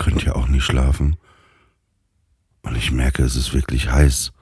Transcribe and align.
könnte 0.00 0.26
ja 0.26 0.34
auch 0.34 0.48
nicht 0.48 0.64
schlafen. 0.64 1.16
Und 2.62 2.76
ich 2.76 2.90
merke, 2.90 3.22
es 3.22 3.36
ist 3.36 3.54
wirklich 3.54 3.92
heiß. 3.92 4.32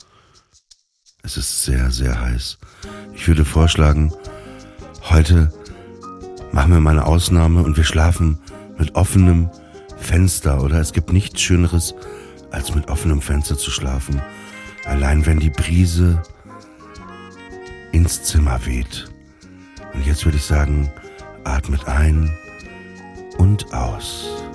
Es 1.22 1.36
ist 1.36 1.64
sehr, 1.64 1.90
sehr 1.90 2.18
heiß. 2.20 2.58
Ich 3.12 3.26
würde 3.28 3.44
vorschlagen, 3.44 4.14
heute 5.10 5.52
machen 6.52 6.72
wir 6.72 6.80
mal 6.80 6.92
eine 6.92 7.06
Ausnahme 7.06 7.62
und 7.62 7.76
wir 7.76 7.84
schlafen 7.84 8.38
mit 8.78 8.94
offenem 8.94 9.50
Fenster. 9.98 10.62
Oder 10.62 10.80
es 10.80 10.92
gibt 10.92 11.12
nichts 11.12 11.40
Schöneres, 11.40 11.94
als 12.50 12.74
mit 12.74 12.88
offenem 12.88 13.20
Fenster 13.20 13.58
zu 13.58 13.70
schlafen. 13.70 14.22
Allein 14.84 15.26
wenn 15.26 15.40
die 15.40 15.50
Brise 15.50 16.22
ins 17.90 18.22
Zimmer 18.22 18.64
weht. 18.64 19.10
Und 19.92 20.06
jetzt 20.06 20.24
würde 20.24 20.38
ich 20.38 20.44
sagen, 20.44 20.90
atmet 21.44 21.86
ein 21.88 22.32
und 23.38 23.72
aus. 23.74 24.37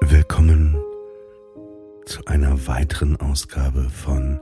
Willkommen 0.00 0.76
zu 2.04 2.24
einer 2.26 2.66
weiteren 2.66 3.16
Ausgabe 3.20 3.88
von 3.90 4.40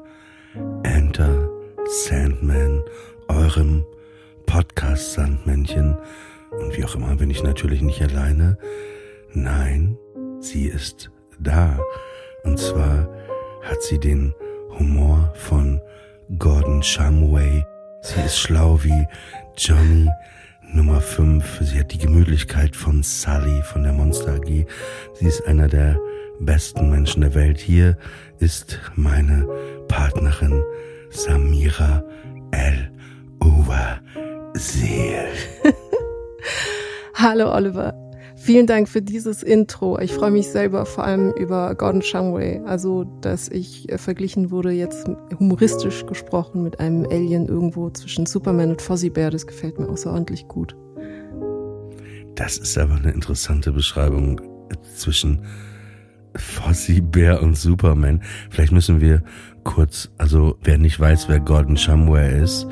Enter 0.83 1.49
Sandman, 1.87 2.83
eurem 3.29 3.85
Podcast 4.47 5.13
Sandmännchen. 5.13 5.97
Und 6.51 6.77
wie 6.77 6.85
auch 6.85 6.95
immer 6.95 7.17
bin 7.17 7.31
ich 7.31 7.43
natürlich 7.43 7.83
nicht 7.83 8.03
alleine. 8.03 8.59
Nein, 9.33 9.97
sie 10.41 10.67
ist 10.67 11.11
da. 11.39 11.79
Und 12.45 12.59
zwar 12.59 13.09
hat 13.63 13.83
sie 13.83 13.99
den 13.99 14.35
Humor 14.79 15.33
von 15.37 15.81
Gordon 16.39 16.83
Shumway. 16.83 17.65
Sie 18.03 18.21
ist 18.21 18.37
schlau 18.37 18.83
wie 18.83 19.07
Johnny 19.57 20.11
Nummer 20.73 21.01
5. 21.01 21.61
Sie 21.61 21.79
hat 21.79 21.93
die 21.93 21.99
Gemütlichkeit 21.99 22.75
von 22.75 23.05
Sully 23.05 23.63
von 23.63 23.85
der 23.85 23.93
Monster 23.93 24.35
AG. 24.35 24.67
Sie 25.15 25.27
ist 25.27 25.47
einer 25.47 25.69
der 25.69 26.01
besten 26.41 26.91
Menschen 26.91 27.21
der 27.21 27.35
Welt. 27.35 27.61
Hier 27.61 27.97
ist 28.41 28.81
meine 28.97 29.47
Partnerin 29.87 30.65
Samira 31.11 32.03
El 32.51 32.91
Uwerseel. 33.41 34.03
Hallo 37.15 37.55
Oliver. 37.55 38.02
Vielen 38.43 38.67
Dank 38.67 38.89
für 38.89 39.01
dieses 39.01 39.45
Intro. 39.45 40.01
Ich 40.01 40.13
freue 40.13 40.33
mich 40.33 40.49
selber 40.49 40.85
vor 40.85 41.05
allem 41.05 41.31
über 41.35 41.77
Gordon 41.77 42.03
Shumway. 42.03 42.61
Also, 42.67 43.05
dass 43.21 43.49
ich 43.49 43.89
äh, 43.89 43.99
verglichen 43.99 44.51
wurde, 44.51 44.73
jetzt 44.73 45.09
humoristisch 45.39 46.05
gesprochen, 46.07 46.65
mit 46.65 46.81
einem 46.81 47.05
Alien 47.05 47.47
irgendwo 47.47 47.89
zwischen 47.91 48.27
Superman 48.27 48.71
und 48.71 48.83
Fozzie 48.83 49.11
Bear. 49.11 49.31
Das 49.31 49.47
gefällt 49.47 49.79
mir 49.79 49.89
außerordentlich 49.89 50.49
gut. 50.49 50.75
Das 52.35 52.59
ist 52.59 52.77
aber 52.79 52.97
eine 52.97 53.13
interessante 53.13 53.71
Beschreibung 53.71 54.41
zwischen 54.97 55.45
Fozzie 56.35 57.01
Bear 57.01 57.43
und 57.43 57.57
Superman. 57.57 58.25
Vielleicht 58.51 58.73
müssen 58.73 59.01
wir 59.01 59.23
kurz, 59.63 60.11
also 60.19 60.57
wer 60.65 60.79
nicht 60.79 60.99
weiß, 60.99 61.29
wer 61.29 61.39
Gordon 61.39 61.77
Shumway 61.77 62.43
ist, 62.43 62.67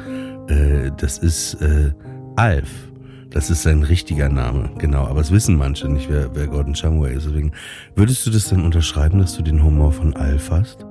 äh, 0.49 0.91
das 0.99 1.19
ist 1.19 1.55
äh, 1.63 1.93
Alf 2.35 2.90
das 3.31 3.51
ist 3.51 3.63
sein 3.63 3.83
richtiger 3.83 4.29
Name, 4.29 4.71
genau. 4.79 5.07
Aber 5.07 5.21
es 5.21 5.31
wissen 5.31 5.57
manche 5.57 5.89
nicht, 5.89 6.11
wer, 6.11 6.35
wer 6.35 6.47
Gordon 6.49 6.75
Shumway 6.75 7.15
ist. 7.15 7.27
Deswegen 7.27 7.53
würdest 7.95 8.27
du 8.27 8.31
das 8.31 8.49
denn 8.49 8.65
unterschreiben, 8.65 9.19
dass 9.19 9.37
du 9.37 9.43
den 9.43 9.63
Humor 9.63 9.93
von 9.93 10.15
Alf 10.17 10.51
hast? 10.51 10.87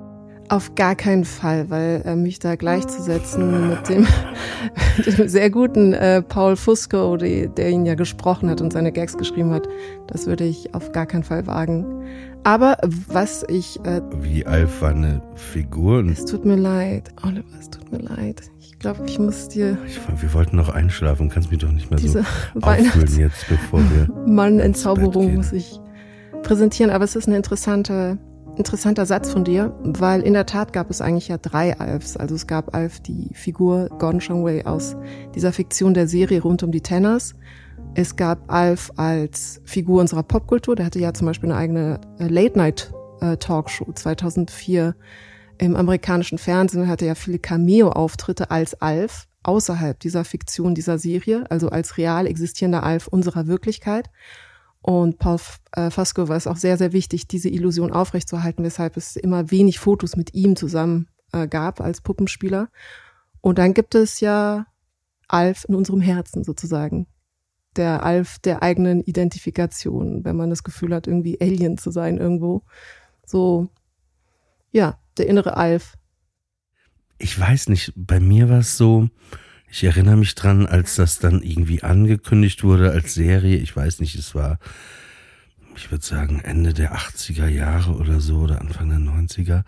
Auf 0.48 0.74
gar 0.74 0.96
keinen 0.96 1.26
Fall, 1.26 1.70
weil 1.70 2.02
äh, 2.06 2.16
mich 2.16 2.40
da 2.40 2.56
gleichzusetzen 2.56 3.70
mit 3.70 3.88
dem, 3.88 4.08
mit 4.98 5.18
dem 5.18 5.28
sehr 5.28 5.52
guten 5.52 5.94
äh, 5.94 6.24
Paul 6.24 6.56
Fusco, 6.56 7.18
die, 7.18 7.48
der 7.50 7.70
ihn 7.70 7.86
ja 7.86 7.94
gesprochen 7.94 8.50
hat 8.50 8.60
und 8.60 8.74
seine 8.74 8.92
Gags 8.92 9.16
geschrieben 9.16 9.52
hat, 9.52 9.68
das 10.08 10.26
würde 10.26 10.46
ich 10.46 10.74
auf 10.74 10.92
gar 10.92 11.06
keinen 11.06 11.24
Fall 11.24 11.46
wagen. 11.46 11.86
Aber 12.44 12.78
was 13.08 13.46
ich... 13.48 13.80
Äh, 13.86 14.02
Wie 14.22 14.46
Alf 14.46 14.82
war 14.82 14.90
eine 14.90 15.22
Figur? 15.36 16.04
Es 16.06 16.26
tut 16.26 16.46
mir 16.46 16.56
leid, 16.56 17.12
Oliver, 17.22 17.44
es 17.60 17.70
tut 17.70 17.92
mir 17.92 18.00
leid. 18.00 18.42
Ich 18.80 18.84
glaube, 18.84 19.04
ich 19.08 19.20
muss 19.20 19.50
dir. 19.50 19.78
Ich, 19.86 20.00
wir 20.22 20.34
wollten 20.34 20.56
noch 20.56 20.70
einschlafen. 20.70 21.28
Kannst 21.28 21.52
mich 21.52 21.60
doch 21.60 21.70
nicht 21.70 21.92
mehr 21.92 22.00
diese 22.00 22.24
so 22.54 22.62
auffühlen 22.62 23.20
jetzt, 23.20 23.46
bevor 23.50 23.82
wir. 23.82 24.08
Mann-Entzauberung 24.26 25.36
muss 25.36 25.52
ich 25.52 25.82
präsentieren. 26.44 26.90
Aber 26.90 27.04
es 27.04 27.18
ist 27.18 27.28
ein 27.28 27.34
interessante, 27.34 28.18
interessanter 28.56 29.06
Satz 29.06 29.34
von 29.34 29.44
dir, 29.44 29.78
weil 29.84 30.22
in 30.22 30.32
der 30.32 30.46
Tat 30.46 30.72
gab 30.72 30.90
es 30.90 31.02
eigentlich 31.02 31.28
ja 31.28 31.38
drei 31.38 31.78
Alfs. 31.78 32.16
Also 32.16 32.36
es 32.36 32.48
gab 32.48 32.74
Alf, 32.74 33.02
die 33.02 33.32
Figur 33.34 33.90
Gordon 34.00 34.22
Shumway 34.22 34.64
aus 34.64 34.96
dieser 35.36 35.52
Fiktion 35.52 35.94
der 35.94 36.08
Serie 36.08 36.42
rund 36.42 36.64
um 36.64 36.72
die 36.72 36.80
Tenners. 36.80 37.36
Es 37.96 38.16
gab 38.16 38.50
Alf 38.50 38.94
als 38.96 39.60
Figur 39.66 40.00
unserer 40.00 40.24
Popkultur. 40.24 40.78
Der 40.78 40.86
hatte 40.86 41.00
ja 41.00 41.14
zum 41.14 41.28
Beispiel 41.28 41.52
eine 41.52 41.60
eigene 41.60 42.00
äh, 42.18 42.28
Late-Night-Talkshow 42.28 43.90
äh, 43.90 43.94
2004 43.94 44.96
im 45.60 45.76
amerikanischen 45.76 46.38
Fernsehen 46.38 46.88
hatte 46.88 47.06
er 47.06 47.10
ja 47.10 47.16
viele 47.16 47.38
Cameo-Auftritte 47.38 48.50
als 48.50 48.82
Alf 48.82 49.28
außerhalb 49.44 50.00
dieser 50.00 50.24
Fiktion 50.24 50.74
dieser 50.74 50.98
Serie, 50.98 51.50
also 51.50 51.70
als 51.70 51.98
real 51.98 52.28
existierender 52.28 52.84
Alf 52.84 53.08
unserer 53.08 53.48
Wirklichkeit. 53.48 54.10
Und 54.82 55.20
Paul 55.20 55.40
äh, 55.74 55.92
Fasco 55.92 56.30
war 56.30 56.38
es 56.38 56.48
auch 56.48 56.56
sehr, 56.56 56.78
sehr 56.78 56.94
wichtig, 56.94 57.28
diese 57.28 57.50
Illusion 57.50 57.92
aufrechtzuerhalten, 57.92 58.64
weshalb 58.64 58.96
es 58.96 59.18
immer 59.18 59.52
wenig 59.52 59.80
Fotos 59.80 60.16
mit 60.16 60.34
ihm 60.34 60.56
zusammen 60.56 61.10
äh, 61.34 61.48
gab 61.48 61.82
als 61.82 62.00
Puppenspieler. 62.02 62.70
Und 63.42 63.58
dann 63.58 63.74
gibt 63.74 63.96
es 63.96 64.22
ja 64.22 64.66
Alf 65.28 65.66
in 65.68 65.76
unserem 65.76 66.00
Herzen 66.00 66.46
sozusagen. 66.46 67.08
Der 67.76 68.04
Alf 68.04 68.40
der 68.40 68.64
eigenen 68.64 69.02
Identifikation, 69.02 70.24
wenn 70.24 70.38
man 70.38 70.50
das 70.50 70.64
Gefühl 70.64 70.96
hat, 70.96 71.08
irgendwie 71.08 71.40
Alien 71.42 71.78
zu 71.78 71.92
sein 71.92 72.18
irgendwo. 72.18 72.64
So, 73.26 73.68
ja, 74.72 74.98
der 75.20 75.28
innere 75.28 75.58
Alf? 75.58 75.94
Ich 77.18 77.38
weiß 77.38 77.70
nicht, 77.70 77.94
bei 77.96 78.20
mir 78.20 78.50
war 78.50 78.60
es 78.60 78.78
so, 78.78 79.10
ich 79.70 79.84
erinnere 79.84 80.18
mich 80.18 80.36
dran, 80.36 80.66
als 80.66 80.96
das 80.96 81.20
dann 81.20 81.44
irgendwie 81.44 81.84
angekündigt 81.84 82.64
wurde 82.64 82.92
als 82.92 83.14
Serie, 83.14 83.58
ich 83.58 83.76
weiß 83.76 84.00
nicht, 84.00 84.16
es 84.16 84.34
war, 84.34 84.58
ich 85.76 85.92
würde 85.92 86.06
sagen, 86.06 86.40
Ende 86.40 86.74
der 86.74 86.96
80er 86.96 87.48
Jahre 87.48 87.92
oder 87.92 88.20
so 88.20 88.40
oder 88.40 88.62
Anfang 88.62 88.90
der 88.90 89.00
90er, 89.00 89.64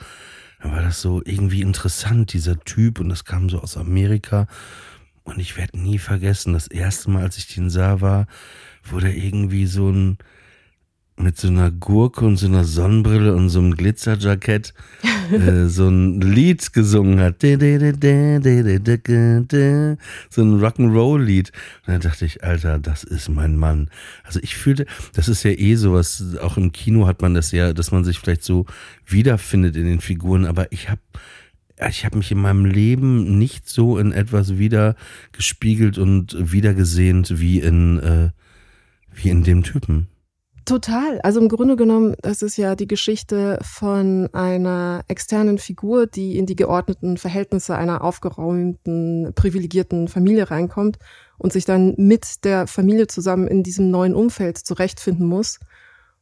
da 0.61 0.71
war 0.71 0.81
das 0.81 1.01
so 1.01 1.21
irgendwie 1.25 1.61
interessant, 1.61 2.33
dieser 2.33 2.59
Typ, 2.59 2.99
und 2.99 3.09
das 3.09 3.25
kam 3.25 3.49
so 3.49 3.59
aus 3.59 3.77
Amerika. 3.77 4.47
Und 5.23 5.39
ich 5.39 5.57
werde 5.57 5.79
nie 5.79 5.97
vergessen, 5.97 6.53
das 6.53 6.67
erste 6.67 7.09
Mal, 7.09 7.23
als 7.23 7.37
ich 7.37 7.47
den 7.47 7.69
sah, 7.69 8.01
war, 8.01 8.27
wurde 8.83 9.11
irgendwie 9.11 9.65
so 9.65 9.89
ein, 9.89 10.17
mit 11.21 11.37
so 11.37 11.47
einer 11.47 11.71
Gurke 11.71 12.25
und 12.25 12.37
so 12.37 12.47
einer 12.47 12.63
Sonnenbrille 12.63 13.35
und 13.35 13.49
so 13.49 13.59
einem 13.59 13.75
Glitzerjackett 13.75 14.73
äh, 15.31 15.65
so 15.67 15.87
ein 15.87 16.21
Lied 16.21 16.73
gesungen 16.73 17.19
hat. 17.19 17.41
So 17.41 17.47
ein 20.41 20.59
Rock'n'Roll-Lied. 20.59 21.51
Und 21.85 21.93
dann 21.93 22.01
dachte 22.01 22.25
ich, 22.25 22.43
Alter, 22.43 22.79
das 22.79 23.03
ist 23.03 23.29
mein 23.29 23.55
Mann. 23.55 23.89
Also 24.23 24.39
ich 24.41 24.55
fühlte, 24.55 24.85
das 25.13 25.27
ist 25.27 25.43
ja 25.43 25.51
eh 25.51 25.75
sowas, 25.75 26.35
auch 26.41 26.57
im 26.57 26.71
Kino 26.71 27.07
hat 27.07 27.21
man 27.21 27.33
das 27.33 27.51
ja, 27.51 27.73
dass 27.73 27.91
man 27.91 28.03
sich 28.03 28.19
vielleicht 28.19 28.43
so 28.43 28.65
wiederfindet 29.05 29.75
in 29.75 29.85
den 29.85 30.01
Figuren, 30.01 30.45
aber 30.45 30.71
ich 30.71 30.89
habe 30.89 31.01
ich 31.89 32.05
habe 32.05 32.17
mich 32.17 32.31
in 32.31 32.37
meinem 32.39 32.65
Leben 32.65 33.39
nicht 33.39 33.67
so 33.67 33.97
in 33.97 34.11
etwas 34.11 34.59
wieder 34.59 34.95
gespiegelt 35.31 35.97
und 35.97 36.35
wiedergesehnt 36.39 37.39
wie 37.39 37.59
in, 37.59 37.97
äh, 37.99 38.29
wie 39.11 39.29
in 39.29 39.43
dem 39.43 39.63
Typen. 39.63 40.07
Total. 40.65 41.19
Also 41.21 41.39
im 41.39 41.49
Grunde 41.49 41.75
genommen, 41.75 42.15
das 42.21 42.41
ist 42.43 42.55
ja 42.55 42.75
die 42.75 42.87
Geschichte 42.87 43.57
von 43.63 44.29
einer 44.31 45.03
externen 45.07 45.57
Figur, 45.57 46.05
die 46.05 46.37
in 46.37 46.45
die 46.45 46.55
geordneten 46.55 47.17
Verhältnisse 47.17 47.75
einer 47.75 48.03
aufgeräumten, 48.03 49.33
privilegierten 49.33 50.07
Familie 50.07 50.51
reinkommt 50.51 50.99
und 51.39 51.51
sich 51.51 51.65
dann 51.65 51.95
mit 51.97 52.45
der 52.45 52.67
Familie 52.67 53.07
zusammen 53.07 53.47
in 53.47 53.63
diesem 53.63 53.89
neuen 53.89 54.13
Umfeld 54.13 54.59
zurechtfinden 54.59 55.25
muss 55.25 55.59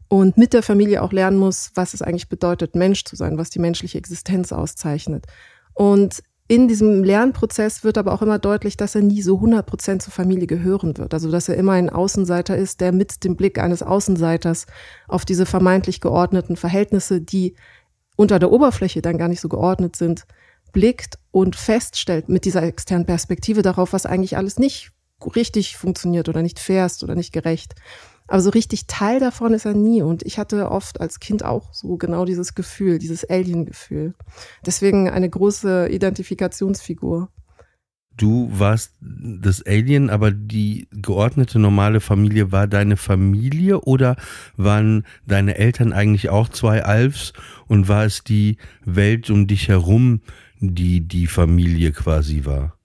und 0.08 0.38
mit 0.38 0.54
der 0.54 0.64
Familie 0.64 1.04
auch 1.04 1.12
lernen 1.12 1.38
muss, 1.38 1.72
was 1.76 1.94
es 1.94 2.02
eigentlich 2.02 2.30
bedeutet, 2.30 2.76
Mensch 2.76 3.04
zu 3.04 3.18
sein, 3.18 3.38
was 3.38 3.50
die 3.50 3.60
menschliche 3.60 3.98
Existenz 3.98 4.54
auszeichnet. 4.54 5.26
Und 5.74 6.24
in 6.50 6.68
diesem 6.68 7.04
Lernprozess 7.04 7.84
wird 7.84 8.00
aber 8.00 8.12
auch 8.12 8.24
immer 8.24 8.40
deutlich, 8.40 8.76
dass 8.76 8.96
er 8.96 9.04
nie 9.04 9.22
so 9.22 9.36
100 9.36 9.64
Prozent 9.68 10.02
zur 10.02 10.12
Familie 10.12 10.48
gehören 10.48 10.98
wird. 10.98 11.14
Also, 11.14 11.30
dass 11.30 11.48
er 11.48 11.56
immer 11.56 11.74
ein 11.74 11.92
Außenseiter 11.92 12.58
ist, 12.58 12.82
der 12.82 12.92
mit 12.92 13.24
dem 13.24 13.36
Blick 13.36 13.60
eines 13.60 13.84
Außenseiters 13.84 14.66
auf 15.08 15.26
diese 15.26 15.46
vermeintlich 15.46 16.02
geordneten 16.02 16.56
Verhältnisse, 16.56 17.22
die 17.22 17.54
unter 18.16 18.40
der 18.40 18.52
Oberfläche 18.52 19.04
dann 19.04 19.20
gar 19.20 19.28
nicht 19.28 19.42
so 19.42 19.48
geordnet 19.48 19.96
sind, 19.96 20.26
blickt 20.74 21.20
und 21.30 21.56
feststellt 21.56 22.30
mit 22.30 22.46
dieser 22.46 22.64
externen 22.64 23.06
Perspektive 23.06 23.62
darauf, 23.62 23.94
was 23.94 24.08
eigentlich 24.08 24.36
alles 24.36 24.58
nicht 24.58 24.92
richtig 25.36 25.78
funktioniert 25.78 26.30
oder 26.30 26.42
nicht 26.42 26.58
fair 26.58 26.88
ist 26.88 27.04
oder 27.04 27.14
nicht 27.14 27.32
gerecht. 27.32 27.76
Aber 28.30 28.42
so 28.42 28.52
richtig 28.52 28.86
Teil 28.86 29.20
davon 29.20 29.54
ist 29.54 29.66
er 29.66 29.74
nie. 29.74 30.02
Und 30.02 30.24
ich 30.24 30.38
hatte 30.38 30.70
oft 30.72 31.02
als 31.02 31.20
Kind 31.20 31.44
auch 31.44 31.74
so 31.74 31.98
genau 31.98 32.26
dieses 32.26 32.54
Gefühl, 32.54 33.00
dieses 33.00 33.28
Alien-Gefühl. 33.28 34.14
Deswegen 34.66 35.10
eine 35.10 35.30
große 35.30 35.90
Identifikationsfigur. 35.90 37.30
Du 38.16 38.50
warst 38.52 38.96
das 39.00 39.66
Alien, 39.66 40.10
aber 40.10 40.32
die 40.32 40.88
geordnete 40.92 41.58
normale 41.58 42.02
Familie 42.02 42.52
war 42.52 42.68
deine 42.68 42.98
Familie 42.98 43.80
oder 43.80 44.18
waren 44.58 45.06
deine 45.26 45.58
Eltern 45.58 45.94
eigentlich 45.94 46.30
auch 46.30 46.50
zwei 46.50 46.84
Alfs 46.84 47.32
und 47.68 47.88
war 47.88 48.04
es 48.04 48.26
die 48.26 48.58
Welt 48.84 49.30
um 49.30 49.48
dich 49.48 49.70
herum, 49.70 50.22
die 50.60 51.08
die 51.08 51.28
Familie 51.28 51.94
quasi 51.94 52.44
war? 52.44 52.78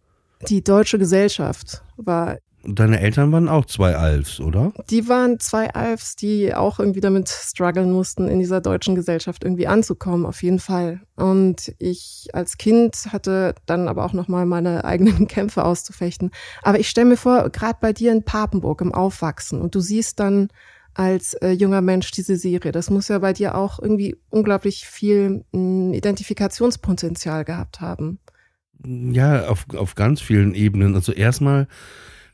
Die 0.49 0.62
deutsche 0.62 0.99
Gesellschaft 0.99 1.82
war 1.97 2.38
Deine 2.66 3.00
Eltern 3.00 3.31
waren 3.32 3.49
auch 3.49 3.66
zwei 3.66 3.94
Alfs, 3.96 4.40
oder? 4.40 4.72
Die 4.90 5.08
waren 5.08 5.38
zwei 5.38 5.70
Alfs, 5.75 6.16
die 6.16 6.55
auch 6.55 6.78
irgendwie 6.78 7.00
damit 7.00 7.28
strugglen 7.28 7.93
mussten, 7.93 8.28
in 8.28 8.38
dieser 8.38 8.61
deutschen 8.61 8.94
Gesellschaft 8.94 9.44
irgendwie 9.44 9.66
anzukommen, 9.66 10.25
auf 10.25 10.43
jeden 10.43 10.58
Fall. 10.58 11.00
Und 11.16 11.75
ich 11.78 12.28
als 12.32 12.56
Kind 12.56 13.08
hatte 13.11 13.55
dann 13.66 13.88
aber 13.88 14.05
auch 14.05 14.12
nochmal 14.12 14.46
meine 14.46 14.84
eigenen 14.84 15.28
Kämpfe 15.28 15.64
auszufechten. 15.64 16.31
Aber 16.62 16.78
ich 16.78 16.88
stelle 16.88 17.08
mir 17.08 17.16
vor, 17.16 17.50
gerade 17.50 17.78
bei 17.81 17.93
dir 17.93 18.12
in 18.12 18.25
Papenburg 18.25 18.81
im 18.81 18.94
Aufwachsen 18.94 19.61
und 19.61 19.75
du 19.75 19.81
siehst 19.81 20.19
dann 20.20 20.49
als 20.94 21.34
äh, 21.34 21.50
junger 21.50 21.81
Mensch 21.81 22.12
diese 22.12 22.37
Serie, 22.37 22.72
das 22.72 22.88
muss 22.88 23.08
ja 23.08 23.19
bei 23.19 23.32
dir 23.32 23.56
auch 23.56 23.81
irgendwie 23.81 24.16
unglaublich 24.31 24.87
viel 24.87 25.31
mh, 25.31 25.44
hm, 25.52 25.93
Identifikationspotenzial 25.93 27.44
gehabt 27.44 27.81
haben. 27.81 28.20
Ja, 28.84 29.49
auf, 29.49 29.66
auf 29.75 29.94
ganz 29.94 30.20
vielen 30.20 30.55
Ebenen. 30.55 30.94
Also 30.94 31.12
erstmal 31.12 31.69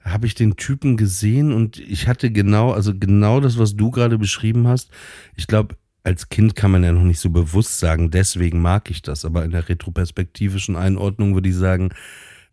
habe 0.03 0.27
ich 0.27 0.35
den 0.35 0.57
Typen 0.57 0.97
gesehen 0.97 1.53
und 1.53 1.79
ich 1.79 2.09
hatte 2.09 2.31
genau, 2.31 2.73
also 2.73 2.93
genau 2.97 3.41
das, 3.41 3.59
was 3.59 3.77
du 3.77 3.91
gerade 3.91 4.19
beschrieben 4.19 4.67
hast. 4.67 4.91
Ich 5.37 5.47
glaube, 5.47 5.77
als 6.03 6.29
Kind 6.31 6.57
kann 6.57 6.71
man 6.71 6.83
ja 6.83 6.93
noch 6.93 7.03
nicht 7.03 7.21
so 7.21 7.31
bewusst 7.31 7.79
sagen, 7.79 8.11
deswegen 8.11 8.63
mag 8.63 8.91
ich 8.91 9.03
das. 9.03 9.25
Aber 9.25 9.45
in 9.45 9.51
der 9.51 9.69
retroperspektivischen 9.69 10.77
Einordnung 10.77 11.35
würde 11.35 11.51
ich 11.51 11.57
sagen, 11.57 11.91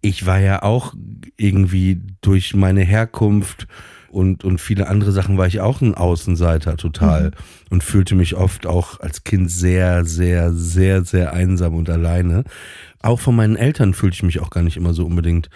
ich 0.02 0.26
war 0.26 0.40
ja 0.40 0.64
auch 0.64 0.94
irgendwie 1.38 2.02
durch 2.22 2.54
meine 2.54 2.82
Herkunft 2.82 3.68
und, 4.10 4.44
und 4.44 4.60
viele 4.60 4.88
andere 4.88 5.12
Sachen 5.12 5.38
war 5.38 5.48
ich 5.48 5.60
auch 5.60 5.82
ein 5.82 5.96
Außenseiter 5.96 6.78
total 6.78 7.26
mhm. 7.26 7.32
und 7.70 7.84
fühlte 7.84 8.16
mich 8.16 8.36
oft 8.36 8.66
auch 8.66 9.00
als 9.00 9.24
Kind 9.24 9.52
sehr, 9.52 10.06
sehr, 10.06 10.54
sehr, 10.54 11.04
sehr 11.04 11.34
einsam 11.34 11.76
und 11.76 11.90
alleine. 11.90 12.44
Auch 13.02 13.20
von 13.20 13.36
meinen 13.36 13.56
Eltern 13.56 13.94
fühlte 13.94 14.16
ich 14.16 14.24
mich 14.24 14.40
auch 14.40 14.50
gar 14.50 14.64
nicht 14.64 14.78
immer 14.78 14.94
so 14.94 15.06
unbedingt 15.06 15.50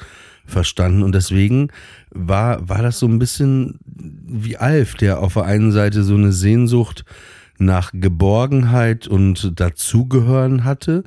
verstanden. 0.46 1.04
Und 1.04 1.14
deswegen 1.14 1.70
war, 2.10 2.68
war 2.68 2.82
das 2.82 3.00
so 3.00 3.08
ein 3.08 3.20
bisschen 3.20 3.80
wie 3.86 4.58
Alf, 4.58 4.96
der 4.96 5.20
auf 5.20 5.34
der 5.34 5.46
einen 5.46 5.72
Seite 5.72 6.04
so 6.04 6.16
eine 6.16 6.32
Sehnsucht 6.32 7.06
nach 7.58 7.92
Geborgenheit 7.94 9.08
und 9.08 9.60
Dazugehören 9.60 10.64
hatte, 10.64 11.04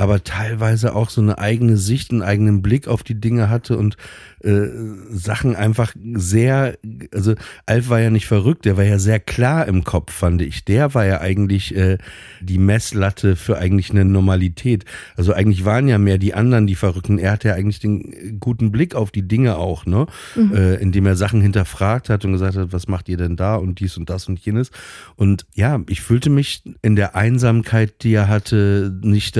aber 0.00 0.24
teilweise 0.24 0.96
auch 0.96 1.10
so 1.10 1.20
eine 1.20 1.38
eigene 1.38 1.76
Sicht, 1.76 2.10
einen 2.10 2.22
eigenen 2.22 2.62
Blick 2.62 2.88
auf 2.88 3.02
die 3.02 3.20
Dinge 3.20 3.50
hatte 3.50 3.76
und 3.76 3.98
äh, 4.42 4.68
Sachen 5.10 5.54
einfach 5.54 5.94
sehr, 6.14 6.78
also 7.12 7.34
Alf 7.66 7.90
war 7.90 8.00
ja 8.00 8.08
nicht 8.08 8.26
verrückt, 8.26 8.64
der 8.64 8.78
war 8.78 8.84
ja 8.84 8.98
sehr 8.98 9.20
klar 9.20 9.68
im 9.68 9.84
Kopf, 9.84 10.14
fand 10.14 10.40
ich. 10.40 10.64
Der 10.64 10.94
war 10.94 11.04
ja 11.04 11.20
eigentlich 11.20 11.76
äh, 11.76 11.98
die 12.40 12.56
Messlatte 12.56 13.36
für 13.36 13.58
eigentlich 13.58 13.90
eine 13.90 14.06
Normalität. 14.06 14.86
Also 15.18 15.34
eigentlich 15.34 15.66
waren 15.66 15.86
ja 15.86 15.98
mehr 15.98 16.16
die 16.16 16.32
anderen 16.32 16.66
die 16.66 16.76
Verrückten. 16.76 17.18
Er 17.18 17.32
hatte 17.32 17.48
ja 17.48 17.54
eigentlich 17.54 17.80
den 17.80 18.40
guten 18.40 18.72
Blick 18.72 18.94
auf 18.94 19.10
die 19.10 19.28
Dinge 19.28 19.56
auch, 19.56 19.84
ne? 19.84 20.06
Mhm. 20.34 20.54
Äh, 20.54 20.74
indem 20.76 21.04
er 21.04 21.16
Sachen 21.16 21.42
hinterfragt 21.42 22.08
hat 22.08 22.24
und 22.24 22.32
gesagt 22.32 22.56
hat, 22.56 22.72
was 22.72 22.88
macht 22.88 23.10
ihr 23.10 23.18
denn 23.18 23.36
da 23.36 23.56
und 23.56 23.80
dies 23.80 23.98
und 23.98 24.08
das 24.08 24.28
und 24.28 24.38
jenes. 24.38 24.70
Und 25.16 25.44
ja, 25.52 25.78
ich 25.90 26.00
fühlte 26.00 26.30
mich 26.30 26.62
in 26.80 26.96
der 26.96 27.14
Einsamkeit, 27.14 28.02
die 28.02 28.14
er 28.14 28.28
hatte, 28.28 28.98
nicht 29.02 29.36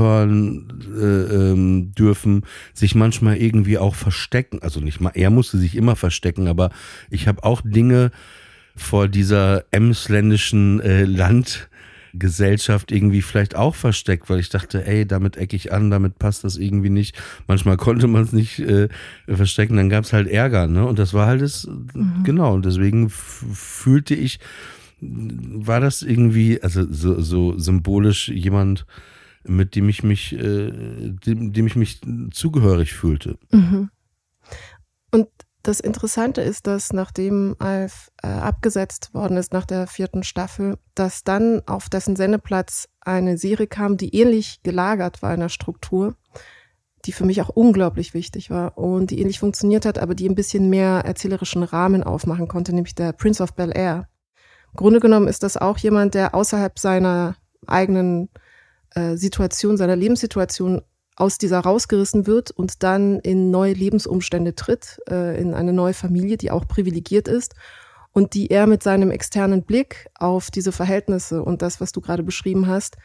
dazugehören 0.00 0.66
äh, 0.96 1.34
ähm, 1.34 1.92
dürfen, 1.92 2.42
sich 2.74 2.94
manchmal 2.94 3.36
irgendwie 3.36 3.78
auch 3.78 3.94
verstecken. 3.94 4.60
Also 4.62 4.80
nicht 4.80 5.00
mal, 5.00 5.12
er 5.14 5.30
musste 5.30 5.58
sich 5.58 5.76
immer 5.76 5.96
verstecken, 5.96 6.48
aber 6.48 6.70
ich 7.10 7.28
habe 7.28 7.44
auch 7.44 7.62
Dinge 7.64 8.10
vor 8.76 9.08
dieser 9.08 9.64
emsländischen 9.72 10.80
äh, 10.80 11.04
Landgesellschaft 11.04 12.92
irgendwie 12.92 13.22
vielleicht 13.22 13.56
auch 13.56 13.74
versteckt, 13.74 14.30
weil 14.30 14.40
ich 14.40 14.48
dachte, 14.48 14.86
ey, 14.86 15.06
damit 15.06 15.36
ecke 15.36 15.56
ich 15.56 15.72
an, 15.72 15.90
damit 15.90 16.18
passt 16.18 16.44
das 16.44 16.56
irgendwie 16.56 16.90
nicht. 16.90 17.20
Manchmal 17.46 17.76
konnte 17.76 18.06
man 18.06 18.22
es 18.22 18.32
nicht 18.32 18.60
äh, 18.60 18.88
verstecken, 19.28 19.76
dann 19.76 19.90
gab 19.90 20.04
es 20.04 20.12
halt 20.12 20.28
Ärger, 20.28 20.66
ne? 20.66 20.86
Und 20.86 20.98
das 20.98 21.14
war 21.14 21.26
halt 21.26 21.42
das, 21.42 21.68
mhm. 21.94 22.22
genau, 22.24 22.54
und 22.54 22.64
deswegen 22.64 23.10
fühlte 23.10 24.14
ich, 24.14 24.38
war 25.00 25.80
das 25.80 26.02
irgendwie, 26.02 26.62
also 26.62 26.86
so, 26.90 27.20
so 27.20 27.58
symbolisch 27.58 28.28
jemand, 28.28 28.86
mit 29.44 29.74
dem 29.74 29.88
ich 29.88 30.02
mich, 30.02 30.32
äh, 30.32 30.70
dem, 31.10 31.52
dem 31.52 31.66
ich 31.66 31.76
mich 31.76 32.00
zugehörig 32.30 32.92
fühlte. 32.92 33.38
Mhm. 33.50 33.90
Und 35.10 35.28
das 35.62 35.80
Interessante 35.80 36.40
ist, 36.40 36.66
dass 36.66 36.92
nachdem 36.92 37.54
Alf 37.58 38.10
äh, 38.22 38.28
abgesetzt 38.28 39.12
worden 39.12 39.36
ist 39.36 39.52
nach 39.52 39.66
der 39.66 39.86
vierten 39.86 40.22
Staffel, 40.22 40.78
dass 40.94 41.22
dann 41.22 41.62
auf 41.66 41.90
dessen 41.90 42.16
Sendeplatz 42.16 42.88
eine 43.00 43.36
Serie 43.36 43.66
kam, 43.66 43.96
die 43.96 44.14
ähnlich 44.14 44.62
gelagert 44.62 45.22
war 45.22 45.34
in 45.34 45.40
der 45.40 45.48
Struktur, 45.50 46.16
die 47.04 47.12
für 47.12 47.24
mich 47.26 47.42
auch 47.42 47.50
unglaublich 47.50 48.14
wichtig 48.14 48.50
war 48.50 48.78
und 48.78 49.10
die 49.10 49.20
ähnlich 49.20 49.38
funktioniert 49.38 49.84
hat, 49.84 49.98
aber 49.98 50.14
die 50.14 50.28
ein 50.28 50.34
bisschen 50.34 50.70
mehr 50.70 51.02
erzählerischen 51.04 51.62
Rahmen 51.62 52.02
aufmachen 52.02 52.48
konnte, 52.48 52.74
nämlich 52.74 52.94
der 52.94 53.12
Prince 53.12 53.42
of 53.42 53.54
Bel 53.54 53.72
Air. 53.74 54.08
Im 54.72 54.76
Grunde 54.76 55.00
genommen 55.00 55.28
ist 55.28 55.42
das 55.42 55.56
auch 55.56 55.78
jemand, 55.78 56.14
der 56.14 56.34
außerhalb 56.34 56.78
seiner 56.78 57.36
eigenen 57.66 58.30
äh, 58.94 59.16
Situation, 59.16 59.76
seiner 59.76 59.96
Lebenssituation 59.96 60.82
aus 61.16 61.38
dieser 61.38 61.60
rausgerissen 61.60 62.26
wird 62.26 62.50
und 62.50 62.82
dann 62.82 63.18
in 63.20 63.50
neue 63.50 63.74
Lebensumstände 63.74 64.54
tritt, 64.54 65.00
äh, 65.08 65.40
in 65.40 65.54
eine 65.54 65.72
neue 65.72 65.94
Familie, 65.94 66.36
die 66.36 66.50
auch 66.50 66.66
privilegiert 66.66 67.28
ist 67.28 67.54
und 68.12 68.34
die 68.34 68.50
er 68.50 68.66
mit 68.66 68.82
seinem 68.82 69.10
externen 69.10 69.62
Blick 69.62 70.08
auf 70.14 70.50
diese 70.50 70.72
Verhältnisse 70.72 71.42
und 71.42 71.62
das, 71.62 71.80
was 71.80 71.92
du 71.92 72.00
gerade 72.00 72.22
beschrieben 72.22 72.66
hast, 72.66 72.96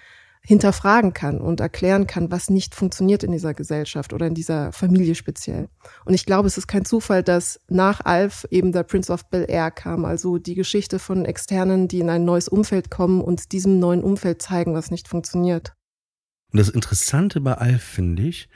hinterfragen 0.46 1.14
kann 1.14 1.42
und 1.42 1.60
erklären 1.60 2.06
kann, 2.06 2.32
was 2.32 2.50
nicht 2.50 2.76
funktioniert 2.76 3.24
in 3.24 3.32
dieser 3.32 3.56
Gesellschaft 3.56 4.14
oder 4.14 4.28
in 4.28 4.36
dieser 4.36 4.72
Familie 4.72 5.16
speziell. 5.16 5.70
Und 6.06 6.14
ich 6.14 6.26
glaube, 6.26 6.48
es 6.48 6.58
ist 6.58 6.68
kein 6.68 6.86
Zufall, 6.86 7.24
dass 7.24 7.60
nach 7.68 8.06
Alf 8.06 8.46
eben 8.52 8.72
der 8.72 8.84
Prince 8.84 9.12
of 9.12 9.28
Bel 9.30 9.46
Air 9.50 9.72
kam, 9.72 10.06
also 10.06 10.38
die 10.38 10.54
Geschichte 10.54 11.00
von 11.00 11.26
Externen, 11.26 11.88
die 11.88 12.00
in 12.00 12.12
ein 12.12 12.26
neues 12.26 12.48
Umfeld 12.48 12.92
kommen 12.92 13.22
und 13.22 13.52
diesem 13.52 13.80
neuen 13.80 14.04
Umfeld 14.04 14.42
zeigen, 14.42 14.76
was 14.76 14.92
nicht 14.92 15.08
funktioniert. 15.08 15.74
Und 16.56 16.60
das 16.60 16.70
Interessante 16.70 17.42
bei 17.42 17.56
Alf 17.56 17.84
finde 17.84 18.24
ich, 18.24 18.48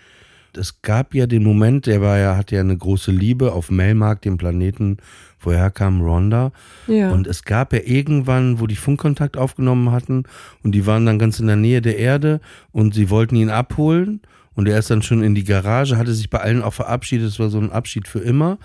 es 0.56 0.82
gab 0.82 1.14
ja 1.14 1.28
den 1.28 1.44
Moment, 1.44 1.86
der 1.86 2.00
war 2.00 2.18
ja, 2.18 2.38
hatte 2.38 2.56
ja 2.56 2.62
eine 2.62 2.78
große 2.78 3.12
Liebe 3.12 3.52
auf 3.52 3.72
Melmark, 3.72 4.22
dem 4.22 4.38
Planeten, 4.38 5.00
woher 5.42 5.70
kam 5.70 6.00
Rhonda. 6.00 6.54
Ja. 6.88 7.12
Und 7.12 7.28
es 7.28 7.44
gab 7.44 7.74
ja 7.74 7.82
irgendwann, 7.84 8.62
wo 8.62 8.68
die 8.68 8.78
Funkkontakt 8.78 9.36
aufgenommen 9.36 9.92
hatten 9.92 10.24
und 10.64 10.72
die 10.72 10.86
waren 10.86 11.06
dann 11.06 11.20
ganz 11.20 11.42
in 11.42 11.48
der 11.48 11.58
Nähe 11.58 11.82
der 11.82 11.98
Erde 11.98 12.40
und 12.72 12.94
sie 12.94 13.10
wollten 13.10 13.36
ihn 13.36 13.50
abholen 13.50 14.22
und 14.56 14.70
er 14.70 14.80
ist 14.80 14.90
dann 14.90 15.02
schon 15.02 15.22
in 15.22 15.36
die 15.36 15.44
Garage, 15.44 15.98
hatte 15.98 16.14
sich 16.14 16.30
bei 16.30 16.40
allen 16.40 16.64
auch 16.64 16.76
verabschiedet, 16.76 17.28
es 17.28 17.38
war 17.38 17.50
so 17.50 17.60
ein 17.60 17.70
Abschied 17.70 18.08
für 18.08 18.20
immer. 18.20 18.60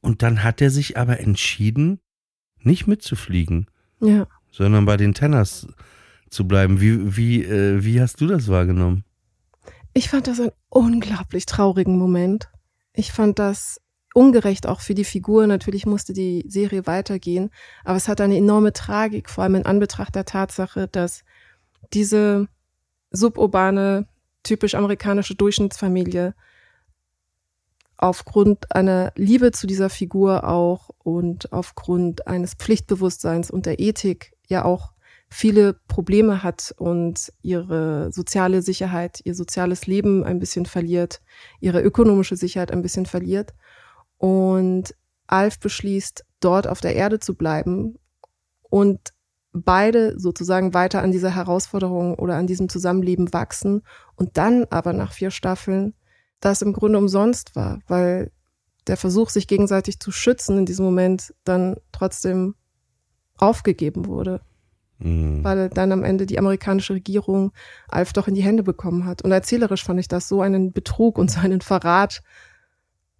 Und 0.00 0.22
dann 0.22 0.44
hat 0.44 0.60
er 0.60 0.70
sich 0.70 0.96
aber 0.96 1.18
entschieden, 1.18 1.98
nicht 2.60 2.86
mitzufliegen, 2.86 3.66
ja. 4.00 4.28
sondern 4.52 4.84
bei 4.84 4.96
den 4.96 5.12
Tenners 5.12 5.66
zu 6.30 6.46
bleiben. 6.46 6.80
Wie, 6.80 7.16
wie, 7.16 7.44
äh, 7.44 7.84
wie 7.84 8.00
hast 8.00 8.20
du 8.20 8.26
das 8.26 8.48
wahrgenommen? 8.48 9.04
Ich 9.94 10.10
fand 10.10 10.26
das 10.26 10.40
einen 10.40 10.52
unglaublich 10.68 11.46
traurigen 11.46 11.98
Moment. 11.98 12.48
Ich 12.92 13.12
fand 13.12 13.38
das 13.38 13.80
ungerecht 14.14 14.66
auch 14.66 14.80
für 14.80 14.94
die 14.94 15.04
Figur. 15.04 15.46
Natürlich 15.46 15.86
musste 15.86 16.12
die 16.12 16.44
Serie 16.48 16.86
weitergehen, 16.86 17.50
aber 17.84 17.96
es 17.96 18.08
hat 18.08 18.20
eine 18.20 18.36
enorme 18.36 18.72
Tragik, 18.72 19.30
vor 19.30 19.44
allem 19.44 19.56
in 19.56 19.66
Anbetracht 19.66 20.14
der 20.14 20.24
Tatsache, 20.24 20.88
dass 20.88 21.24
diese 21.92 22.48
suburbane, 23.10 24.06
typisch 24.42 24.74
amerikanische 24.74 25.34
Durchschnittsfamilie 25.34 26.34
aufgrund 27.96 28.74
einer 28.74 29.12
Liebe 29.16 29.50
zu 29.50 29.66
dieser 29.66 29.90
Figur 29.90 30.48
auch 30.48 30.90
und 30.98 31.52
aufgrund 31.52 32.26
eines 32.26 32.54
Pflichtbewusstseins 32.54 33.50
und 33.50 33.66
der 33.66 33.80
Ethik 33.80 34.32
ja 34.46 34.64
auch 34.64 34.92
viele 35.30 35.74
Probleme 35.88 36.42
hat 36.42 36.74
und 36.76 37.32
ihre 37.42 38.10
soziale 38.12 38.62
Sicherheit, 38.62 39.20
ihr 39.24 39.34
soziales 39.34 39.86
Leben 39.86 40.24
ein 40.24 40.38
bisschen 40.38 40.66
verliert, 40.66 41.20
ihre 41.60 41.82
ökonomische 41.82 42.36
Sicherheit 42.36 42.70
ein 42.70 42.82
bisschen 42.82 43.06
verliert. 43.06 43.54
Und 44.16 44.94
Alf 45.26 45.58
beschließt, 45.60 46.24
dort 46.40 46.66
auf 46.66 46.80
der 46.80 46.94
Erde 46.94 47.18
zu 47.18 47.34
bleiben 47.34 47.98
und 48.62 49.12
beide 49.52 50.18
sozusagen 50.18 50.74
weiter 50.74 51.02
an 51.02 51.12
dieser 51.12 51.34
Herausforderung 51.34 52.14
oder 52.14 52.36
an 52.36 52.46
diesem 52.46 52.68
Zusammenleben 52.68 53.32
wachsen 53.32 53.82
und 54.16 54.36
dann 54.36 54.66
aber 54.70 54.92
nach 54.92 55.12
vier 55.12 55.30
Staffeln 55.30 55.94
das 56.40 56.62
im 56.62 56.72
Grunde 56.72 56.98
umsonst 56.98 57.56
war, 57.56 57.80
weil 57.88 58.30
der 58.86 58.96
Versuch, 58.96 59.28
sich 59.28 59.46
gegenseitig 59.46 60.00
zu 60.00 60.10
schützen 60.10 60.58
in 60.58 60.66
diesem 60.66 60.84
Moment 60.84 61.34
dann 61.44 61.76
trotzdem 61.92 62.54
aufgegeben 63.36 64.06
wurde. 64.06 64.40
Mhm. 64.98 65.44
Weil 65.44 65.68
dann 65.68 65.92
am 65.92 66.04
Ende 66.04 66.26
die 66.26 66.38
amerikanische 66.38 66.94
Regierung 66.94 67.52
Alf 67.88 68.12
doch 68.12 68.28
in 68.28 68.34
die 68.34 68.42
Hände 68.42 68.62
bekommen 68.62 69.04
hat. 69.04 69.22
Und 69.22 69.32
erzählerisch 69.32 69.84
fand 69.84 70.00
ich 70.00 70.08
das 70.08 70.28
so 70.28 70.40
einen 70.40 70.72
Betrug 70.72 71.18
und 71.18 71.30
so 71.30 71.40
einen 71.40 71.60
Verrat. 71.60 72.22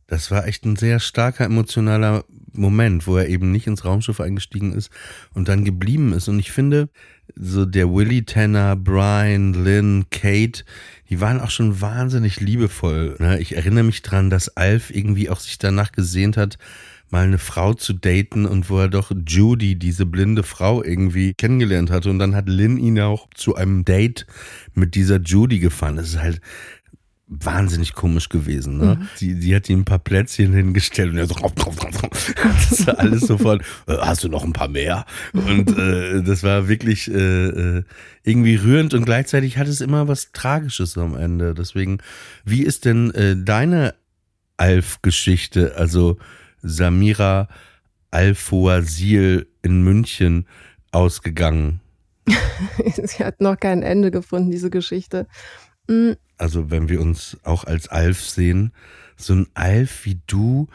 Das 0.09 0.31
war 0.31 0.47
echt 0.47 0.65
ein 0.65 0.77
sehr 0.77 1.01
starker 1.01 1.45
emotionaler 1.45 2.25
Moment, 2.53 3.07
wo 3.07 3.19
er 3.19 3.29
eben 3.29 3.53
nicht 3.53 3.67
ins 3.67 3.85
Raumschiff 3.85 4.21
eingestiegen 4.21 4.73
ist 4.73 4.91
und 5.35 5.49
dann 5.49 5.67
geblieben 5.67 6.15
ist. 6.15 6.29
Und 6.29 6.39
ich 6.39 6.51
finde, 6.51 6.89
so 7.37 7.67
der 7.67 7.93
Willy 7.93 8.25
Tanner, 8.25 8.75
Brian, 8.75 9.53
Lynn, 9.53 10.07
Kate, 10.11 10.65
die 11.11 11.21
waren 11.21 11.41
auch 11.41 11.51
schon 11.51 11.83
wahnsinnig 11.83 12.41
liebevoll. 12.41 13.17
Ne? 13.19 13.39
Ich 13.39 13.55
erinnere 13.55 13.85
mich 13.85 14.01
dran, 14.01 14.31
dass 14.31 14.57
Alf 14.57 14.91
irgendwie 14.91 15.29
auch 15.29 15.41
sich 15.41 15.59
danach 15.59 15.93
gesehnt 15.93 16.39
hat, 16.39 16.57
mal 17.11 17.25
eine 17.25 17.39
Frau 17.39 17.75
zu 17.75 17.93
daten 17.93 18.47
und 18.47 18.69
wo 18.71 18.79
er 18.79 18.89
doch 18.89 19.13
Judy, 19.27 19.77
diese 19.77 20.07
blinde 20.07 20.43
Frau, 20.43 20.83
irgendwie 20.83 21.35
kennengelernt 21.35 21.91
hatte. 21.91 22.11
Und 22.11 22.19
dann 22.19 22.35
hat 22.35 22.49
Lynn 22.49 22.79
ihn 22.79 23.01
auch 23.01 23.29
zu 23.35 23.55
einem 23.55 23.85
Date 23.85 24.27
mit 24.75 24.95
dieser 24.95 25.21
Judy 25.21 25.59
gefahren. 25.59 25.97
Das 25.97 26.09
ist 26.11 26.21
halt 26.21 26.41
wahnsinnig 27.29 27.93
komisch 27.93 28.31
gewesen. 28.31 28.79
Ne? 28.79 28.97
Mhm. 28.99 29.09
Sie, 29.15 29.35
sie 29.35 29.55
hat 29.55 29.69
ihm 29.69 29.81
ein 29.81 29.85
paar 29.85 29.99
Plätzchen 29.99 30.53
hingestellt 30.53 31.11
und 31.13 31.19
er 31.19 31.27
so, 31.27 31.35
das 32.71 32.87
war 32.87 32.99
alles 32.99 33.23
sofort, 33.23 33.63
äh, 33.87 33.97
hast 33.99 34.25
du 34.25 34.29
noch 34.29 34.45
ein 34.45 34.55
paar 34.55 34.69
mehr? 34.69 35.05
Und 35.35 35.77
äh, 35.79 36.23
das 36.23 36.43
war 36.43 36.69
wirklich 36.69 37.11
äh, 37.11 37.49
äh, 37.49 37.83
irgendwie 38.25 38.57
rührend 38.57 38.95
und 38.95 39.05
gleichzeitig 39.05 39.59
hat 39.59 39.69
es 39.69 39.83
immer 39.83 40.09
was 40.09 40.33
Tragisches 40.33 40.97
am 40.97 41.17
Ende. 41.17 41.55
Deswegen, 41.55 41.99
wie 42.45 42.63
ist 42.63 42.87
denn 42.87 43.11
äh, 43.11 43.37
deine 43.37 43.95
Alf-Geschichte, 44.57 45.77
also 45.77 46.19
Samira 46.63 47.49
Al-Fawazil 48.11 49.47
in 49.63 49.83
München 49.83 50.47
ausgegangen? 50.93 51.81
Sie 53.05 53.25
hat 53.25 53.41
noch 53.41 53.59
kein 53.59 53.83
Ende 53.83 54.11
gefunden, 54.11 54.51
diese 54.51 54.71
Geschichte. 54.71 55.27
Mhm 55.89 56.17
also 56.39 56.71
wenn 56.71 56.89
wir 56.89 57.01
uns 57.01 57.37
auch 57.43 57.65
als 57.65 57.89
Alf 57.89 58.23
sehen, 58.23 58.73
so 59.17 59.35
ein 59.35 59.49
Alf 59.55 60.07
wie 60.07 60.21
du 60.27 60.69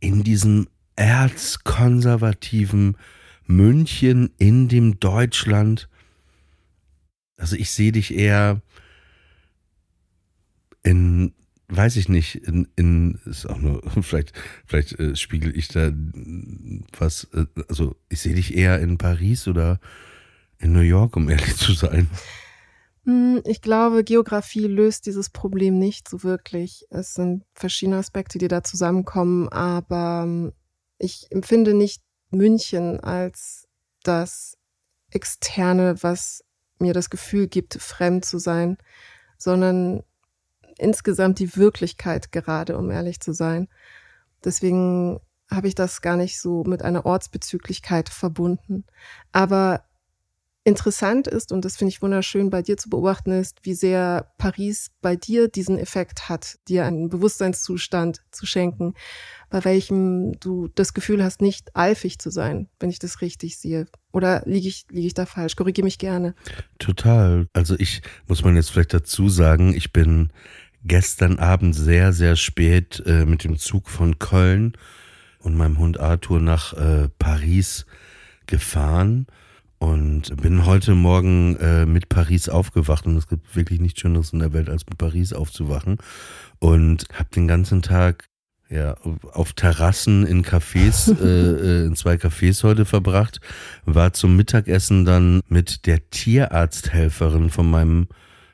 in 0.00 0.24
diesem 0.24 0.68
erzkonservativen 0.96 2.96
München 3.46 4.30
in 4.38 4.68
dem 4.68 5.00
Deutschland. 5.00 5.88
Also 7.36 7.56
ich 7.56 7.70
sehe 7.70 7.92
dich 7.92 8.14
eher 8.14 8.60
in, 10.82 11.32
weiß 11.70 11.96
ich 11.96 12.08
nicht, 12.08 12.36
in, 12.36 12.68
in 12.76 13.18
ist 13.24 13.46
auch 13.46 13.58
nur, 13.58 13.82
vielleicht, 14.02 14.32
vielleicht 14.66 14.98
äh, 14.98 15.16
spiegel 15.16 15.56
ich 15.56 15.68
da 15.68 15.92
was, 16.98 17.24
äh, 17.32 17.46
also 17.68 17.96
ich 18.08 18.20
sehe 18.20 18.34
dich 18.34 18.56
eher 18.56 18.80
in 18.80 18.98
Paris 18.98 19.48
oder 19.48 19.80
in 20.58 20.72
New 20.72 20.80
York, 20.80 21.16
um 21.16 21.28
ehrlich 21.28 21.56
zu 21.56 21.72
sein. 21.72 22.08
Hm, 23.04 23.42
ich 23.46 23.62
glaube, 23.62 24.04
Geografie 24.04 24.66
löst 24.66 25.06
dieses 25.06 25.30
Problem 25.30 25.78
nicht 25.78 26.08
so 26.08 26.22
wirklich. 26.22 26.84
Es 26.90 27.14
sind 27.14 27.44
verschiedene 27.54 27.96
Aspekte, 27.96 28.38
die 28.38 28.48
da 28.48 28.62
zusammenkommen, 28.62 29.48
aber 29.48 30.22
hm, 30.22 30.52
ich 30.98 31.28
empfinde 31.30 31.72
nicht 31.72 32.02
München 32.30 33.00
als 33.00 33.66
das 34.02 34.56
Externe, 35.10 36.02
was 36.02 36.44
mir 36.78 36.94
das 36.94 37.10
Gefühl 37.10 37.48
gibt, 37.48 37.74
fremd 37.74 38.24
zu 38.24 38.38
sein, 38.38 38.76
sondern 39.38 40.02
insgesamt 40.80 41.38
die 41.38 41.56
Wirklichkeit 41.56 42.32
gerade, 42.32 42.76
um 42.78 42.90
ehrlich 42.90 43.20
zu 43.20 43.32
sein. 43.32 43.68
Deswegen 44.44 45.20
habe 45.50 45.68
ich 45.68 45.74
das 45.74 46.00
gar 46.00 46.16
nicht 46.16 46.40
so 46.40 46.64
mit 46.64 46.82
einer 46.82 47.06
Ortsbezüglichkeit 47.06 48.08
verbunden. 48.08 48.84
Aber 49.32 49.84
interessant 50.64 51.26
ist, 51.26 51.52
und 51.52 51.64
das 51.64 51.76
finde 51.76 51.90
ich 51.90 52.02
wunderschön 52.02 52.50
bei 52.50 52.62
dir 52.62 52.76
zu 52.76 52.90
beobachten, 52.90 53.32
ist, 53.32 53.58
wie 53.62 53.74
sehr 53.74 54.30
Paris 54.38 54.90
bei 55.00 55.16
dir 55.16 55.48
diesen 55.48 55.78
Effekt 55.78 56.28
hat, 56.28 56.58
dir 56.68 56.84
einen 56.84 57.08
Bewusstseinszustand 57.08 58.20
zu 58.30 58.46
schenken, 58.46 58.94
bei 59.48 59.64
welchem 59.64 60.38
du 60.38 60.68
das 60.68 60.94
Gefühl 60.94 61.24
hast, 61.24 61.40
nicht 61.40 61.74
alfig 61.74 62.18
zu 62.18 62.30
sein, 62.30 62.68
wenn 62.78 62.90
ich 62.90 62.98
das 62.98 63.20
richtig 63.20 63.58
sehe. 63.58 63.86
Oder 64.12 64.42
liege 64.44 64.68
ich, 64.68 64.86
liege 64.90 65.06
ich 65.06 65.14
da 65.14 65.24
falsch? 65.26 65.56
Korrigiere 65.56 65.84
mich 65.84 65.98
gerne. 65.98 66.34
Total. 66.78 67.48
Also 67.52 67.74
ich 67.78 68.02
muss 68.28 68.44
man 68.44 68.54
jetzt 68.54 68.70
vielleicht 68.70 68.92
dazu 68.92 69.28
sagen, 69.28 69.74
ich 69.74 69.92
bin 69.92 70.30
gestern 70.84 71.38
Abend 71.38 71.74
sehr, 71.74 72.12
sehr 72.12 72.36
spät 72.36 73.02
äh, 73.06 73.24
mit 73.24 73.44
dem 73.44 73.58
Zug 73.58 73.88
von 73.88 74.18
Köln 74.18 74.72
und 75.38 75.56
meinem 75.56 75.78
Hund 75.78 76.00
Arthur 76.00 76.40
nach 76.40 76.72
äh, 76.74 77.08
Paris 77.18 77.86
gefahren 78.46 79.26
und 79.78 80.36
bin 80.36 80.66
heute 80.66 80.94
Morgen 80.94 81.56
äh, 81.56 81.86
mit 81.86 82.10
Paris 82.10 82.50
aufgewacht 82.50 83.06
und 83.06 83.16
es 83.16 83.28
gibt 83.28 83.56
wirklich 83.56 83.80
nichts 83.80 84.00
Schöneres 84.00 84.32
in 84.32 84.38
der 84.38 84.52
Welt, 84.52 84.68
als 84.68 84.84
mit 84.86 84.98
Paris 84.98 85.32
aufzuwachen. 85.32 85.96
Und 86.58 87.06
habe 87.14 87.30
den 87.34 87.48
ganzen 87.48 87.80
Tag 87.80 88.28
ja, 88.68 88.94
auf 89.32 89.54
Terrassen 89.54 90.26
in 90.26 90.44
Cafés, 90.44 91.10
äh, 91.22 91.84
äh, 91.84 91.86
in 91.86 91.96
zwei 91.96 92.14
Cafés 92.16 92.62
heute 92.62 92.84
verbracht, 92.84 93.40
war 93.86 94.12
zum 94.12 94.36
Mittagessen 94.36 95.06
dann 95.06 95.40
mit 95.48 95.86
der 95.86 96.10
Tierarzthelferin 96.10 97.48
von 97.48 97.70
meinem, 97.70 98.08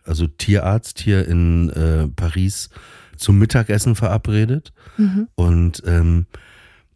also 0.07 0.27
Tierarzt 0.27 1.01
hier 1.01 1.27
in 1.27 1.71
äh, 1.71 2.09
Paris 2.09 2.71
zum 3.17 3.39
Mittagessen 3.39 3.95
verabredet. 3.95 4.73
Mhm. 4.97 5.29
Und 5.35 5.83
ähm, 5.87 6.27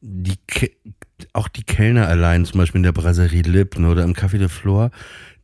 die 0.00 0.38
auch 1.32 1.48
die 1.48 1.62
Kellner 1.62 2.08
allein, 2.08 2.44
zum 2.44 2.58
Beispiel 2.58 2.78
in 2.78 2.84
der 2.84 2.92
Brasserie 2.92 3.42
Lippen 3.42 3.84
oder 3.84 4.04
im 4.04 4.14
Café 4.14 4.38
de 4.38 4.48
Flore, 4.48 4.90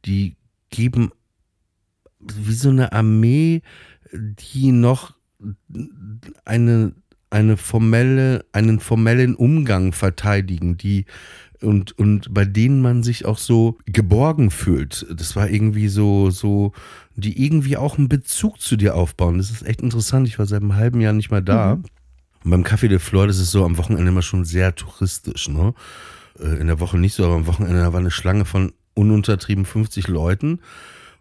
die 0.04 0.36
geben 0.70 1.10
wie 2.18 2.54
so 2.54 2.70
eine 2.70 2.92
Armee, 2.92 3.62
die 4.12 4.72
noch 4.72 5.14
eine, 6.44 6.94
eine 7.30 7.56
formelle, 7.56 8.44
einen 8.52 8.80
formellen 8.80 9.34
Umgang 9.34 9.92
verteidigen, 9.92 10.76
die 10.76 11.04
und, 11.62 11.98
und 11.98 12.32
bei 12.32 12.44
denen 12.44 12.80
man 12.80 13.02
sich 13.02 13.24
auch 13.24 13.38
so 13.38 13.78
geborgen 13.86 14.50
fühlt. 14.50 15.06
Das 15.14 15.36
war 15.36 15.48
irgendwie 15.48 15.88
so, 15.88 16.30
so, 16.30 16.72
die 17.14 17.44
irgendwie 17.44 17.76
auch 17.76 17.98
einen 17.98 18.08
Bezug 18.08 18.60
zu 18.60 18.76
dir 18.76 18.94
aufbauen. 18.94 19.38
Das 19.38 19.50
ist 19.50 19.66
echt 19.66 19.80
interessant. 19.80 20.28
Ich 20.28 20.38
war 20.38 20.46
seit 20.46 20.62
einem 20.62 20.76
halben 20.76 21.00
Jahr 21.00 21.12
nicht 21.12 21.30
mehr 21.30 21.40
da. 21.40 21.76
Mhm. 21.76 21.84
Und 22.44 22.50
beim 22.50 22.64
Café 22.64 22.88
de 22.88 22.98
Flor, 22.98 23.26
das 23.26 23.38
ist 23.38 23.50
so 23.50 23.64
am 23.64 23.78
Wochenende 23.78 24.08
immer 24.08 24.22
schon 24.22 24.44
sehr 24.44 24.74
touristisch, 24.74 25.48
ne? 25.48 25.74
Äh, 26.38 26.60
in 26.60 26.66
der 26.66 26.80
Woche 26.80 26.98
nicht 26.98 27.14
so, 27.14 27.24
aber 27.24 27.34
am 27.34 27.46
Wochenende 27.46 27.80
da 27.80 27.92
war 27.92 28.00
eine 28.00 28.10
Schlange 28.10 28.44
von 28.44 28.72
ununtertrieben 28.94 29.64
50 29.64 30.08
Leuten. 30.08 30.60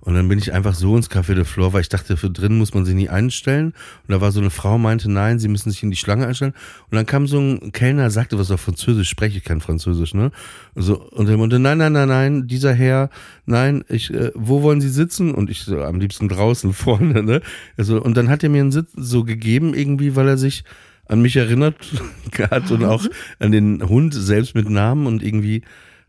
Und 0.05 0.13
dann 0.13 0.27
bin 0.27 0.37
ich 0.37 0.53
einfach 0.53 0.75
so 0.75 0.95
ins 0.95 1.09
Café 1.09 1.33
de 1.33 1.45
Flor, 1.45 1.73
weil 1.73 1.81
ich 1.81 1.89
dachte, 1.89 2.15
für 2.15 2.29
drin 2.29 2.59
muss 2.59 2.75
man 2.75 2.85
sich 2.85 2.93
nie 2.93 3.09
einstellen. 3.09 3.73
Und 4.07 4.11
da 4.11 4.21
war 4.21 4.31
so 4.31 4.39
eine 4.39 4.51
Frau, 4.51 4.77
meinte, 4.77 5.11
nein, 5.11 5.39
sie 5.39 5.47
müssen 5.47 5.71
sich 5.71 5.81
in 5.81 5.89
die 5.89 5.97
Schlange 5.97 6.27
einstellen. 6.27 6.53
Und 6.91 6.95
dann 6.95 7.07
kam 7.07 7.25
so 7.25 7.39
ein 7.39 7.71
Kellner, 7.71 8.11
sagte 8.11 8.37
was 8.37 8.51
auf 8.51 8.61
Französisch, 8.61 9.09
spreche 9.09 9.39
ich 9.39 9.43
kein 9.43 9.61
Französisch, 9.61 10.13
ne? 10.13 10.29
So, 10.75 11.01
und 11.01 11.27
er 11.27 11.37
meinte, 11.37 11.57
nein, 11.57 11.79
nein, 11.79 11.93
nein, 11.93 12.07
nein, 12.07 12.47
dieser 12.47 12.73
Herr, 12.73 13.09
nein, 13.47 13.83
ich, 13.89 14.13
äh, 14.13 14.31
wo 14.35 14.61
wollen 14.61 14.79
Sie 14.79 14.89
sitzen? 14.89 15.33
Und 15.33 15.49
ich 15.49 15.63
so, 15.63 15.81
am 15.81 15.99
liebsten 15.99 16.29
draußen 16.29 16.71
vorne, 16.73 17.23
ne? 17.23 17.41
Also, 17.75 17.99
und 17.99 18.15
dann 18.15 18.29
hat 18.29 18.43
er 18.43 18.49
mir 18.49 18.61
einen 18.61 18.71
Sitz 18.71 18.91
so 18.95 19.23
gegeben, 19.23 19.73
irgendwie, 19.73 20.15
weil 20.15 20.27
er 20.27 20.37
sich 20.37 20.63
an 21.07 21.23
mich 21.23 21.35
erinnert 21.35 21.77
hat 22.51 22.69
und 22.69 22.85
auch 22.85 23.05
an 23.39 23.51
den 23.51 23.81
Hund 23.89 24.13
selbst 24.13 24.53
mit 24.53 24.69
Namen 24.69 25.07
und 25.07 25.23
irgendwie, 25.23 25.63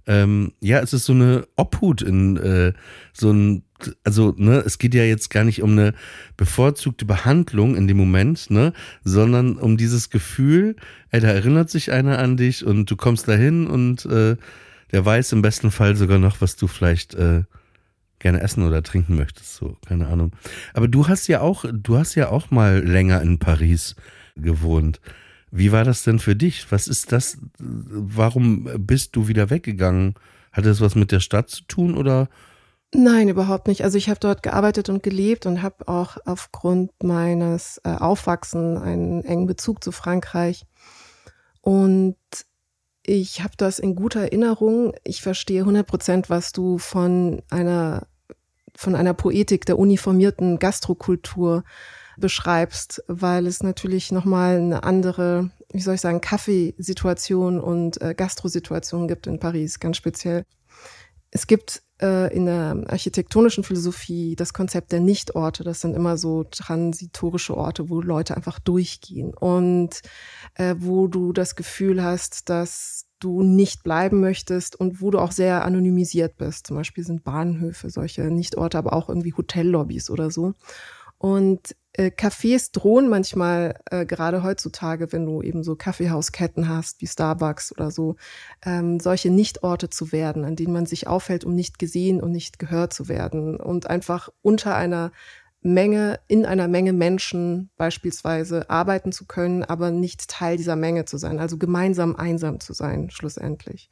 ähm, 0.06 0.52
ja, 0.60 0.80
es 0.80 0.92
ist 0.92 1.06
so 1.06 1.12
eine 1.12 1.46
Obhut 1.56 2.02
in 2.02 2.36
äh, 2.36 2.72
so 3.12 3.32
ein, 3.32 3.62
also, 4.04 4.34
ne, 4.36 4.62
es 4.64 4.78
geht 4.78 4.94
ja 4.94 5.02
jetzt 5.02 5.28
gar 5.30 5.44
nicht 5.44 5.62
um 5.62 5.72
eine 5.72 5.94
bevorzugte 6.36 7.04
Behandlung 7.04 7.76
in 7.76 7.88
dem 7.88 7.96
Moment, 7.96 8.50
ne, 8.50 8.72
sondern 9.04 9.56
um 9.56 9.76
dieses 9.76 10.10
Gefühl, 10.10 10.76
ey, 11.10 11.20
da 11.20 11.28
erinnert 11.28 11.70
sich 11.70 11.92
einer 11.92 12.18
an 12.18 12.36
dich 12.36 12.64
und 12.64 12.90
du 12.90 12.96
kommst 12.96 13.28
dahin 13.28 13.66
und 13.66 14.06
äh, 14.06 14.36
der 14.92 15.04
weiß 15.04 15.32
im 15.32 15.42
besten 15.42 15.70
Fall 15.70 15.96
sogar 15.96 16.18
noch, 16.18 16.40
was 16.40 16.56
du 16.56 16.68
vielleicht 16.68 17.14
äh, 17.14 17.42
gerne 18.18 18.40
essen 18.40 18.66
oder 18.66 18.82
trinken 18.82 19.16
möchtest, 19.16 19.56
so, 19.56 19.76
keine 19.86 20.06
Ahnung. 20.06 20.32
Aber 20.72 20.88
du 20.88 21.08
hast 21.08 21.26
ja 21.26 21.40
auch, 21.40 21.64
du 21.70 21.98
hast 21.98 22.14
ja 22.14 22.30
auch 22.30 22.50
mal 22.50 22.82
länger 22.82 23.20
in 23.20 23.38
Paris 23.38 23.96
gewohnt. 24.36 25.00
Wie 25.50 25.72
war 25.72 25.84
das 25.84 26.02
denn 26.02 26.18
für 26.18 26.36
dich? 26.36 26.70
Was 26.70 26.88
ist 26.88 27.12
das? 27.12 27.38
Warum 27.58 28.68
bist 28.78 29.16
du 29.16 29.28
wieder 29.28 29.50
weggegangen? 29.50 30.14
Hatte 30.52 30.68
das 30.68 30.80
was 30.80 30.94
mit 30.94 31.12
der 31.12 31.20
Stadt 31.20 31.50
zu 31.50 31.64
tun 31.64 31.96
oder? 31.96 32.28
Nein, 32.94 33.28
überhaupt 33.28 33.68
nicht. 33.68 33.84
Also 33.84 33.98
ich 33.98 34.08
habe 34.08 34.20
dort 34.20 34.42
gearbeitet 34.42 34.88
und 34.88 35.02
gelebt 35.02 35.46
und 35.46 35.62
habe 35.62 35.86
auch 35.88 36.16
aufgrund 36.24 36.90
meines 37.02 37.80
äh, 37.84 37.90
Aufwachsen 37.90 38.78
einen 38.78 39.24
engen 39.24 39.46
Bezug 39.46 39.82
zu 39.82 39.92
Frankreich. 39.92 40.64
Und 41.60 42.16
ich 43.02 43.42
habe 43.42 43.54
das 43.56 43.78
in 43.78 43.96
guter 43.96 44.20
Erinnerung. 44.20 44.92
Ich 45.04 45.20
verstehe 45.20 45.60
100 45.60 45.86
Prozent, 45.86 46.30
was 46.30 46.52
du 46.52 46.78
von 46.78 47.42
einer 47.50 48.06
von 48.76 48.94
einer 48.94 49.14
Poetik 49.14 49.64
der 49.64 49.78
uniformierten 49.78 50.58
Gastrokultur 50.58 51.64
beschreibst, 52.18 53.02
weil 53.08 53.46
es 53.46 53.62
natürlich 53.62 54.12
nochmal 54.12 54.56
eine 54.56 54.84
andere, 54.84 55.50
wie 55.72 55.80
soll 55.80 55.94
ich 55.94 56.00
sagen, 56.00 56.20
Kaffeesituation 56.20 57.60
und 57.60 58.00
äh, 58.00 58.14
Gastrosituation 58.14 59.08
gibt 59.08 59.26
in 59.26 59.38
Paris, 59.38 59.80
ganz 59.80 59.96
speziell. 59.96 60.44
Es 61.30 61.46
gibt 61.46 61.82
äh, 62.00 62.34
in 62.34 62.46
der 62.46 62.84
architektonischen 62.88 63.64
Philosophie 63.64 64.36
das 64.36 64.52
Konzept 64.52 64.92
der 64.92 65.00
Nichtorte. 65.00 65.64
Das 65.64 65.80
sind 65.80 65.94
immer 65.94 66.16
so 66.16 66.44
transitorische 66.44 67.56
Orte, 67.56 67.88
wo 67.88 68.00
Leute 68.00 68.36
einfach 68.36 68.58
durchgehen 68.58 69.34
und 69.34 70.00
äh, 70.54 70.74
wo 70.78 71.08
du 71.08 71.32
das 71.32 71.56
Gefühl 71.56 72.02
hast, 72.02 72.48
dass 72.48 73.06
du 73.18 73.42
nicht 73.42 73.82
bleiben 73.82 74.20
möchtest 74.20 74.78
und 74.78 75.00
wo 75.00 75.10
du 75.10 75.18
auch 75.18 75.32
sehr 75.32 75.64
anonymisiert 75.64 76.36
bist. 76.36 76.66
Zum 76.66 76.76
Beispiel 76.76 77.04
sind 77.04 77.24
Bahnhöfe 77.24 77.88
solche 77.88 78.22
Nichtorte, 78.24 78.76
aber 78.76 78.92
auch 78.92 79.08
irgendwie 79.08 79.32
Hotellobbys 79.32 80.10
oder 80.10 80.30
so. 80.30 80.54
Und 81.18 81.74
äh, 81.94 82.10
Cafés 82.10 82.72
drohen 82.72 83.08
manchmal, 83.08 83.78
äh, 83.90 84.04
gerade 84.04 84.42
heutzutage, 84.42 85.12
wenn 85.12 85.24
du 85.24 85.40
eben 85.42 85.62
so 85.62 85.76
Kaffeehausketten 85.76 86.68
hast, 86.68 87.00
wie 87.00 87.06
Starbucks 87.06 87.72
oder 87.72 87.90
so, 87.90 88.16
ähm, 88.64 89.00
solche 89.00 89.30
Nichtorte 89.30 89.88
zu 89.88 90.12
werden, 90.12 90.44
an 90.44 90.56
denen 90.56 90.74
man 90.74 90.86
sich 90.86 91.06
aufhält, 91.06 91.44
um 91.44 91.54
nicht 91.54 91.78
gesehen 91.78 92.20
und 92.20 92.32
nicht 92.32 92.58
gehört 92.58 92.92
zu 92.92 93.08
werden 93.08 93.56
und 93.56 93.88
einfach 93.88 94.28
unter 94.42 94.74
einer 94.74 95.10
Menge, 95.62 96.20
in 96.28 96.46
einer 96.46 96.68
Menge 96.68 96.92
Menschen 96.92 97.70
beispielsweise 97.76 98.70
arbeiten 98.70 99.10
zu 99.10 99.26
können, 99.26 99.64
aber 99.64 99.90
nicht 99.90 100.28
Teil 100.28 100.56
dieser 100.56 100.76
Menge 100.76 101.06
zu 101.06 101.16
sein, 101.18 101.40
also 101.40 101.58
gemeinsam 101.58 102.14
einsam 102.14 102.60
zu 102.60 102.72
sein, 102.72 103.10
schlussendlich. 103.10 103.90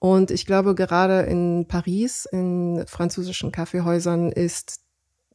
Und 0.00 0.30
ich 0.30 0.44
glaube, 0.44 0.74
gerade 0.74 1.20
in 1.22 1.66
Paris, 1.66 2.26
in 2.30 2.84
französischen 2.86 3.52
Kaffeehäusern 3.52 4.30
ist 4.32 4.83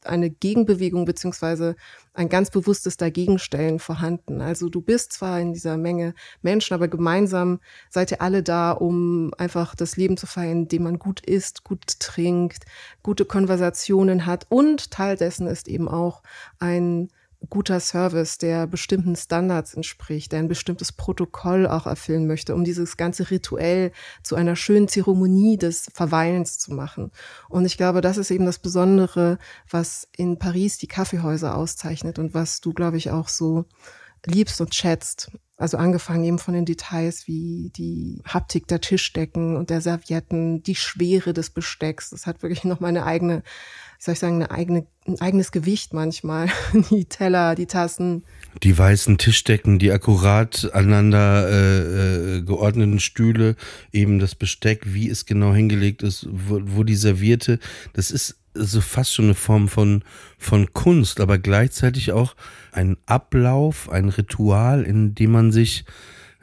eine 0.04 0.30
Gegenbewegung 0.30 1.04
beziehungsweise 1.04 1.76
ein 2.14 2.28
ganz 2.28 2.50
bewusstes 2.50 2.96
Dagegenstellen 2.96 3.78
vorhanden. 3.78 4.40
Also 4.40 4.68
du 4.68 4.80
bist 4.80 5.12
zwar 5.12 5.40
in 5.40 5.52
dieser 5.52 5.76
Menge 5.76 6.14
Menschen, 6.42 6.74
aber 6.74 6.88
gemeinsam 6.88 7.60
seid 7.88 8.10
ihr 8.10 8.22
alle 8.22 8.42
da, 8.42 8.72
um 8.72 9.32
einfach 9.38 9.74
das 9.74 9.96
Leben 9.96 10.16
zu 10.16 10.26
feiern, 10.26 10.62
indem 10.62 10.84
man 10.84 10.98
gut 10.98 11.20
isst, 11.20 11.64
gut 11.64 11.98
trinkt, 12.00 12.64
gute 13.02 13.24
Konversationen 13.24 14.26
hat 14.26 14.46
und 14.48 14.90
Teil 14.90 15.16
dessen 15.16 15.46
ist 15.46 15.68
eben 15.68 15.88
auch 15.88 16.22
ein 16.58 17.10
guter 17.48 17.80
Service, 17.80 18.38
der 18.38 18.66
bestimmten 18.66 19.16
Standards 19.16 19.74
entspricht, 19.74 20.32
der 20.32 20.40
ein 20.40 20.48
bestimmtes 20.48 20.92
Protokoll 20.92 21.66
auch 21.66 21.86
erfüllen 21.86 22.26
möchte, 22.26 22.54
um 22.54 22.64
dieses 22.64 22.96
ganze 22.96 23.30
Rituell 23.30 23.92
zu 24.22 24.36
einer 24.36 24.56
schönen 24.56 24.88
Zeremonie 24.88 25.56
des 25.56 25.90
Verweilens 25.94 26.58
zu 26.58 26.72
machen. 26.72 27.10
Und 27.48 27.64
ich 27.64 27.76
glaube, 27.76 28.02
das 28.02 28.18
ist 28.18 28.30
eben 28.30 28.46
das 28.46 28.58
Besondere, 28.58 29.38
was 29.70 30.06
in 30.16 30.38
Paris 30.38 30.78
die 30.78 30.86
Kaffeehäuser 30.86 31.56
auszeichnet 31.56 32.18
und 32.18 32.34
was 32.34 32.60
du, 32.60 32.72
glaube 32.72 32.98
ich, 32.98 33.10
auch 33.10 33.28
so 33.28 33.64
liebst 34.26 34.60
und 34.60 34.74
schätzt. 34.74 35.30
Also 35.56 35.76
angefangen 35.76 36.24
eben 36.24 36.38
von 36.38 36.54
den 36.54 36.64
Details 36.64 37.26
wie 37.26 37.70
die 37.76 38.22
Haptik 38.24 38.66
der 38.66 38.80
Tischdecken 38.80 39.56
und 39.56 39.68
der 39.68 39.82
Servietten, 39.82 40.62
die 40.62 40.74
Schwere 40.74 41.34
des 41.34 41.50
Bestecks. 41.50 42.10
Das 42.10 42.26
hat 42.26 42.42
wirklich 42.42 42.64
noch 42.64 42.80
mal 42.80 42.88
eine 42.88 43.04
eigene 43.04 43.42
wie 44.00 44.04
soll 44.04 44.12
ich 44.14 44.18
sagen, 44.20 44.36
eine 44.36 44.50
eigene, 44.50 44.86
ein 45.06 45.20
eigenes 45.20 45.52
Gewicht 45.52 45.92
manchmal. 45.92 46.48
Die 46.90 47.04
Teller, 47.04 47.54
die 47.54 47.66
Tassen. 47.66 48.24
Die 48.62 48.76
weißen 48.76 49.18
Tischdecken, 49.18 49.78
die 49.78 49.92
akkurat 49.92 50.70
aneinander 50.72 51.46
äh, 51.50 52.38
äh, 52.38 52.42
geordneten 52.42 52.98
Stühle, 52.98 53.56
eben 53.92 54.18
das 54.18 54.34
Besteck, 54.34 54.94
wie 54.94 55.10
es 55.10 55.26
genau 55.26 55.52
hingelegt 55.52 56.02
ist, 56.02 56.26
wo, 56.30 56.60
wo 56.64 56.82
die 56.82 56.94
servierte, 56.94 57.58
das 57.92 58.10
ist 58.10 58.38
so 58.54 58.80
fast 58.80 59.14
schon 59.14 59.26
eine 59.26 59.34
Form 59.34 59.68
von, 59.68 60.02
von 60.38 60.72
Kunst, 60.72 61.20
aber 61.20 61.36
gleichzeitig 61.36 62.12
auch 62.12 62.34
ein 62.72 62.96
Ablauf, 63.04 63.90
ein 63.90 64.08
Ritual, 64.08 64.82
in 64.82 65.14
dem 65.14 65.32
man 65.32 65.52
sich 65.52 65.84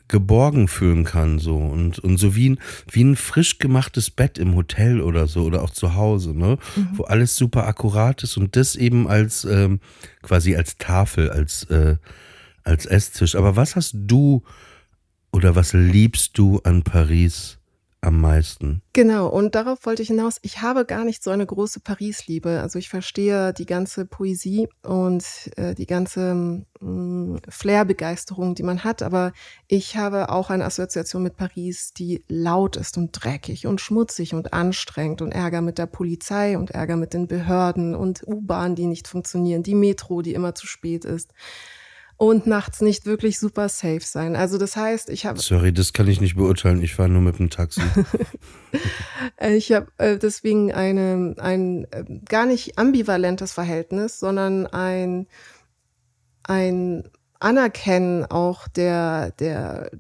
geborgen 0.08 0.68
fühlen 0.68 1.04
kann, 1.04 1.40
so 1.40 1.58
und, 1.58 2.00
und 2.00 2.18
so 2.18 2.36
wie 2.36 2.52
ein, 2.52 2.60
wie 2.90 3.04
ein 3.04 3.16
frisch 3.16 3.60
gemachtes 3.60 4.10
Bett 4.10 4.38
im 4.38 4.56
Hotel 4.56 5.02
oder 5.02 5.28
so 5.28 5.44
oder 5.44 5.62
auch 5.62 5.70
zu 5.70 5.96
Hause, 5.96 6.38
ne, 6.38 6.58
mhm. 6.76 6.90
wo 6.94 7.04
alles 7.04 7.36
super 7.36 7.68
akkurat 7.68 8.24
ist 8.24 8.38
und 8.38 8.56
das 8.56 8.76
eben 8.76 9.08
als 9.08 9.44
ähm, 9.44 9.80
quasi 10.22 10.56
als 10.56 10.78
Tafel, 10.78 11.30
als, 11.30 11.64
äh, 11.66 11.98
als 12.64 12.86
Esstisch. 12.86 13.36
Aber 13.36 13.56
was 13.56 13.76
hast 13.76 13.96
du 13.96 14.44
oder 15.32 15.56
was 15.56 15.74
liebst 15.74 16.38
du 16.38 16.60
an 16.64 16.84
Paris? 16.84 17.57
Am 18.08 18.22
meisten. 18.22 18.82
Genau, 18.94 19.28
und 19.28 19.54
darauf 19.54 19.86
wollte 19.86 20.02
ich 20.02 20.08
hinaus. 20.08 20.38
Ich 20.42 20.62
habe 20.62 20.86
gar 20.86 21.04
nicht 21.04 21.22
so 21.22 21.30
eine 21.30 21.46
große 21.46 21.82
Paris-Liebe. 21.82 22.62
Also 22.62 22.80
ich 22.80 22.90
verstehe 22.90 23.54
die 23.54 23.66
ganze 23.66 24.06
Poesie 24.06 24.70
und 24.82 25.26
äh, 25.58 25.76
die 25.76 25.86
ganze 25.86 26.66
äh, 26.82 27.52
Flair-Begeisterung, 27.52 28.56
die 28.56 28.64
man 28.64 28.84
hat, 28.84 29.04
aber 29.04 29.34
ich 29.68 29.98
habe 29.98 30.30
auch 30.30 30.50
eine 30.50 30.66
Assoziation 30.66 31.22
mit 31.22 31.36
Paris, 31.36 31.94
die 31.94 32.24
laut 32.30 32.78
ist 32.78 32.98
und 32.98 33.12
dreckig 33.12 33.68
und 33.68 33.82
schmutzig 33.82 34.34
und 34.34 34.54
anstrengend 34.54 35.22
und 35.22 35.34
Ärger 35.34 35.62
mit 35.62 35.78
der 35.78 35.88
Polizei 35.88 36.58
und 36.58 36.72
Ärger 36.72 36.96
mit 36.96 37.14
den 37.14 37.28
Behörden 37.28 37.94
und 37.94 38.26
U-Bahnen, 38.26 38.76
die 38.76 38.88
nicht 38.88 39.08
funktionieren, 39.08 39.64
die 39.64 39.76
Metro, 39.76 40.22
die 40.22 40.34
immer 40.34 40.56
zu 40.56 40.66
spät 40.66 41.04
ist 41.04 41.34
und 42.18 42.48
nachts 42.48 42.82
nicht 42.82 43.06
wirklich 43.06 43.40
super 43.40 43.70
safe 43.70 44.02
sein. 44.02 44.36
Also 44.36 44.58
das 44.58 44.76
heißt, 44.76 45.10
ich 45.10 45.26
habe. 45.26 45.40
Sorry, 45.40 45.72
das 45.72 45.94
kann 45.94 46.08
ich 46.08 46.20
nicht 46.20 46.36
beurteilen. 46.36 46.82
Ich 46.82 46.96
fahre 46.96 47.10
nur 47.10 47.22
mit 47.22 47.38
dem 47.38 47.52
Taxi. 47.52 47.82
ich 49.40 49.72
habe 49.72 49.88
äh, 49.98 50.18
deswegen 50.18 50.74
eine, 50.74 51.36
ein 51.38 51.86
äh, 51.92 52.04
gar 52.28 52.48
nicht 52.48 52.78
ambivalentes 52.80 53.54
Verhältnis, 53.54 54.20
sondern 54.20 54.66
ein, 54.66 55.28
ein 56.44 57.08
Anerkennen 57.40 58.26
auch 58.26 58.68
der, 58.68 59.32
der 59.32 59.92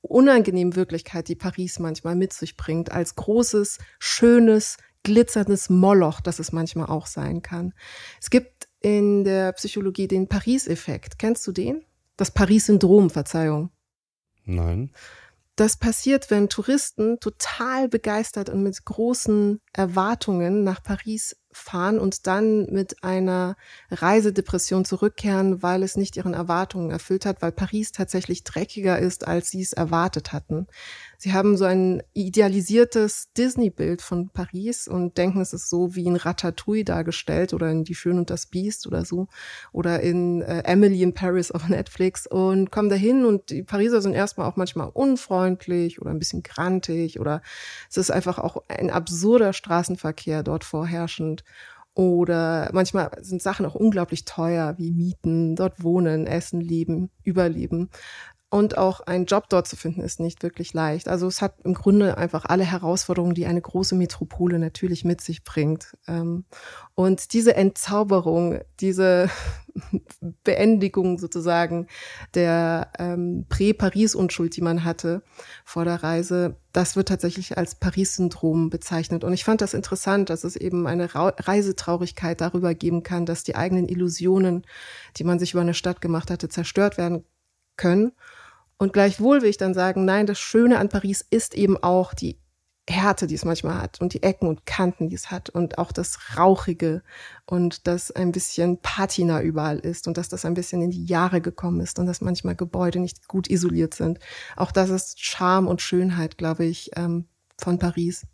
unangenehmen 0.00 0.74
Wirklichkeit, 0.74 1.28
die 1.28 1.36
Paris 1.36 1.78
manchmal 1.78 2.16
mit 2.16 2.32
sich 2.32 2.56
bringt, 2.56 2.90
als 2.90 3.14
großes, 3.14 3.76
schönes, 3.98 4.78
glitzerndes 5.02 5.68
Moloch, 5.68 6.20
das 6.20 6.38
es 6.38 6.52
manchmal 6.52 6.86
auch 6.86 7.06
sein 7.06 7.42
kann. 7.42 7.74
Es 8.20 8.30
gibt 8.30 8.57
in 8.80 9.24
der 9.24 9.52
Psychologie 9.52 10.08
den 10.08 10.28
Paris-Effekt. 10.28 11.18
Kennst 11.18 11.46
du 11.46 11.52
den? 11.52 11.84
Das 12.16 12.30
Paris-Syndrom, 12.30 13.10
Verzeihung. 13.10 13.70
Nein. 14.44 14.90
Das 15.58 15.76
passiert, 15.76 16.30
wenn 16.30 16.48
Touristen 16.48 17.18
total 17.18 17.88
begeistert 17.88 18.48
und 18.48 18.62
mit 18.62 18.84
großen 18.84 19.60
Erwartungen 19.72 20.62
nach 20.62 20.80
Paris 20.84 21.36
fahren 21.50 21.98
und 21.98 22.28
dann 22.28 22.66
mit 22.66 23.02
einer 23.02 23.56
Reisedepression 23.90 24.84
zurückkehren, 24.84 25.60
weil 25.60 25.82
es 25.82 25.96
nicht 25.96 26.16
ihren 26.16 26.32
Erwartungen 26.32 26.90
erfüllt 26.90 27.26
hat, 27.26 27.42
weil 27.42 27.50
Paris 27.50 27.90
tatsächlich 27.90 28.44
dreckiger 28.44 29.00
ist, 29.00 29.26
als 29.26 29.50
sie 29.50 29.60
es 29.60 29.72
erwartet 29.72 30.32
hatten. 30.32 30.68
Sie 31.20 31.32
haben 31.32 31.56
so 31.56 31.64
ein 31.64 32.00
idealisiertes 32.14 33.32
Disney-Bild 33.36 34.02
von 34.02 34.30
Paris 34.30 34.86
und 34.86 35.18
denken, 35.18 35.40
es 35.40 35.52
ist 35.52 35.68
so 35.68 35.96
wie 35.96 36.06
in 36.06 36.14
Ratatouille 36.14 36.84
dargestellt 36.84 37.52
oder 37.52 37.68
in 37.72 37.82
Die 37.82 37.96
Schön 37.96 38.18
und 38.18 38.30
das 38.30 38.46
Biest 38.46 38.86
oder 38.86 39.04
so 39.04 39.26
oder 39.72 39.98
in 39.98 40.42
äh, 40.42 40.62
Emily 40.62 41.02
in 41.02 41.14
Paris 41.14 41.50
auf 41.50 41.68
Netflix 41.68 42.28
und 42.28 42.70
kommen 42.70 42.88
dahin 42.88 43.24
und 43.24 43.50
die 43.50 43.64
Pariser 43.64 44.00
sind 44.00 44.14
erstmal 44.14 44.48
auch 44.48 44.54
manchmal 44.54 44.90
unfreundlich 44.94 46.00
oder 46.00 46.10
ein 46.10 46.20
bisschen 46.20 46.44
grantig 46.44 47.18
oder 47.18 47.42
es 47.90 47.96
ist 47.96 48.12
einfach 48.12 48.38
auch 48.38 48.62
ein 48.68 48.90
absurder 48.90 49.52
Straßenverkehr 49.52 50.44
dort 50.44 50.62
vorherrschend. 50.62 51.42
Oder 51.98 52.70
manchmal 52.72 53.10
sind 53.22 53.42
Sachen 53.42 53.66
auch 53.66 53.74
unglaublich 53.74 54.24
teuer, 54.24 54.74
wie 54.78 54.92
Mieten, 54.92 55.56
dort 55.56 55.82
wohnen, 55.82 56.28
essen, 56.28 56.60
leben, 56.60 57.10
überleben. 57.24 57.90
Und 58.50 58.78
auch 58.78 59.00
ein 59.00 59.26
Job 59.26 59.50
dort 59.50 59.68
zu 59.68 59.76
finden, 59.76 60.00
ist 60.00 60.20
nicht 60.20 60.42
wirklich 60.42 60.72
leicht. 60.72 61.06
Also 61.06 61.26
es 61.26 61.42
hat 61.42 61.56
im 61.64 61.74
Grunde 61.74 62.16
einfach 62.16 62.46
alle 62.46 62.64
Herausforderungen, 62.64 63.34
die 63.34 63.44
eine 63.44 63.60
große 63.60 63.94
Metropole 63.94 64.58
natürlich 64.58 65.04
mit 65.04 65.20
sich 65.20 65.44
bringt. 65.44 65.94
Ähm, 66.06 66.46
und 66.94 67.34
diese 67.34 67.54
Entzauberung, 67.56 68.60
diese 68.80 69.28
Beendigung 70.44 71.18
sozusagen 71.18 71.88
der 72.32 72.90
ähm, 72.98 73.44
Prä-Paris-Unschuld, 73.50 74.56
die 74.56 74.62
man 74.62 74.82
hatte 74.82 75.22
vor 75.66 75.84
der 75.84 76.02
Reise, 76.02 76.56
das 76.72 76.96
wird 76.96 77.08
tatsächlich 77.08 77.58
als 77.58 77.74
Paris-Syndrom 77.74 78.70
bezeichnet. 78.70 79.24
Und 79.24 79.34
ich 79.34 79.44
fand 79.44 79.60
das 79.60 79.74
interessant, 79.74 80.30
dass 80.30 80.44
es 80.44 80.56
eben 80.56 80.86
eine 80.86 81.10
Reisetraurigkeit 81.14 82.40
darüber 82.40 82.74
geben 82.74 83.02
kann, 83.02 83.26
dass 83.26 83.44
die 83.44 83.56
eigenen 83.56 83.90
Illusionen, 83.90 84.64
die 85.18 85.24
man 85.24 85.38
sich 85.38 85.52
über 85.52 85.60
eine 85.60 85.74
Stadt 85.74 86.00
gemacht 86.00 86.30
hatte, 86.30 86.48
zerstört 86.48 86.96
werden 86.96 87.26
können 87.76 88.12
und 88.78 88.92
gleichwohl 88.92 89.42
will 89.42 89.50
ich 89.50 89.56
dann 89.56 89.74
sagen, 89.74 90.04
nein, 90.04 90.26
das 90.26 90.38
Schöne 90.38 90.78
an 90.78 90.88
Paris 90.88 91.24
ist 91.30 91.54
eben 91.54 91.76
auch 91.82 92.14
die 92.14 92.38
Härte, 92.88 93.26
die 93.26 93.34
es 93.34 93.44
manchmal 93.44 93.74
hat 93.74 94.00
und 94.00 94.14
die 94.14 94.22
Ecken 94.22 94.48
und 94.48 94.64
Kanten, 94.64 95.08
die 95.08 95.14
es 95.14 95.30
hat 95.30 95.50
und 95.50 95.78
auch 95.78 95.92
das 95.92 96.36
Rauchige 96.38 97.02
und 97.44 97.86
dass 97.86 98.10
ein 98.10 98.32
bisschen 98.32 98.78
Patina 98.80 99.42
überall 99.42 99.78
ist 99.78 100.08
und 100.08 100.16
dass 100.16 100.28
das 100.28 100.44
ein 100.44 100.54
bisschen 100.54 100.80
in 100.80 100.90
die 100.90 101.04
Jahre 101.04 101.40
gekommen 101.40 101.80
ist 101.80 101.98
und 101.98 102.06
dass 102.06 102.20
manchmal 102.20 102.56
Gebäude 102.56 103.00
nicht 103.00 103.28
gut 103.28 103.50
isoliert 103.50 103.94
sind. 103.94 104.18
Auch 104.56 104.72
das 104.72 104.90
ist 104.90 105.22
Charme 105.22 105.68
und 105.68 105.82
Schönheit, 105.82 106.38
glaube 106.38 106.64
ich, 106.64 106.90
ähm, 106.96 107.26
von 107.58 107.78
Paris. 107.78 108.26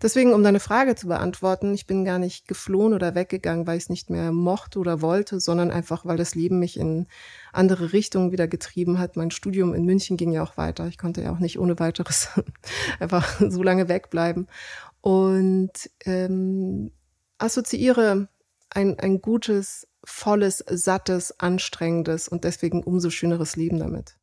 Deswegen, 0.00 0.32
um 0.32 0.42
deine 0.42 0.60
Frage 0.60 0.94
zu 0.94 1.08
beantworten, 1.08 1.74
ich 1.74 1.86
bin 1.86 2.04
gar 2.04 2.18
nicht 2.18 2.48
geflohen 2.48 2.94
oder 2.94 3.14
weggegangen, 3.14 3.66
weil 3.66 3.76
ich 3.76 3.84
es 3.84 3.88
nicht 3.88 4.10
mehr 4.10 4.32
mochte 4.32 4.78
oder 4.78 5.00
wollte, 5.00 5.40
sondern 5.40 5.70
einfach, 5.70 6.04
weil 6.04 6.16
das 6.16 6.34
Leben 6.34 6.58
mich 6.58 6.78
in 6.78 7.06
andere 7.52 7.92
Richtungen 7.92 8.32
wieder 8.32 8.48
getrieben 8.48 8.98
hat. 8.98 9.16
Mein 9.16 9.30
Studium 9.30 9.74
in 9.74 9.84
München 9.84 10.16
ging 10.16 10.32
ja 10.32 10.42
auch 10.42 10.56
weiter. 10.56 10.86
Ich 10.86 10.98
konnte 10.98 11.22
ja 11.22 11.32
auch 11.32 11.38
nicht 11.38 11.58
ohne 11.58 11.78
weiteres 11.78 12.28
einfach 13.00 13.40
so 13.40 13.62
lange 13.62 13.88
wegbleiben. 13.88 14.48
Und 15.00 15.90
ähm, 16.04 16.92
assoziiere 17.38 18.28
ein, 18.70 18.98
ein 18.98 19.20
gutes, 19.20 19.86
volles, 20.04 20.64
sattes, 20.68 21.38
anstrengendes 21.40 22.28
und 22.28 22.44
deswegen 22.44 22.82
umso 22.82 23.10
schöneres 23.10 23.56
Leben 23.56 23.78
damit. 23.78 24.16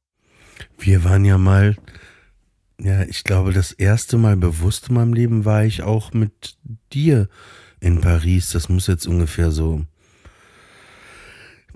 Wir 0.78 1.04
waren 1.04 1.26
ja 1.26 1.38
mal 1.38 1.78
ja, 2.80 3.04
ich 3.04 3.24
glaube, 3.24 3.54
das 3.54 3.72
erste 3.72 4.18
Mal 4.18 4.38
bewusst 4.38 4.90
in 4.90 4.96
meinem 4.96 5.14
Leben 5.14 5.46
war 5.46 5.66
ich 5.66 5.84
auch 5.84 6.14
mit 6.14 6.58
dir 6.94 7.28
in 7.80 8.02
Paris. 8.02 8.52
Das 8.52 8.70
muss 8.70 8.88
jetzt 8.88 9.08
ungefähr 9.08 9.52
so 9.52 9.86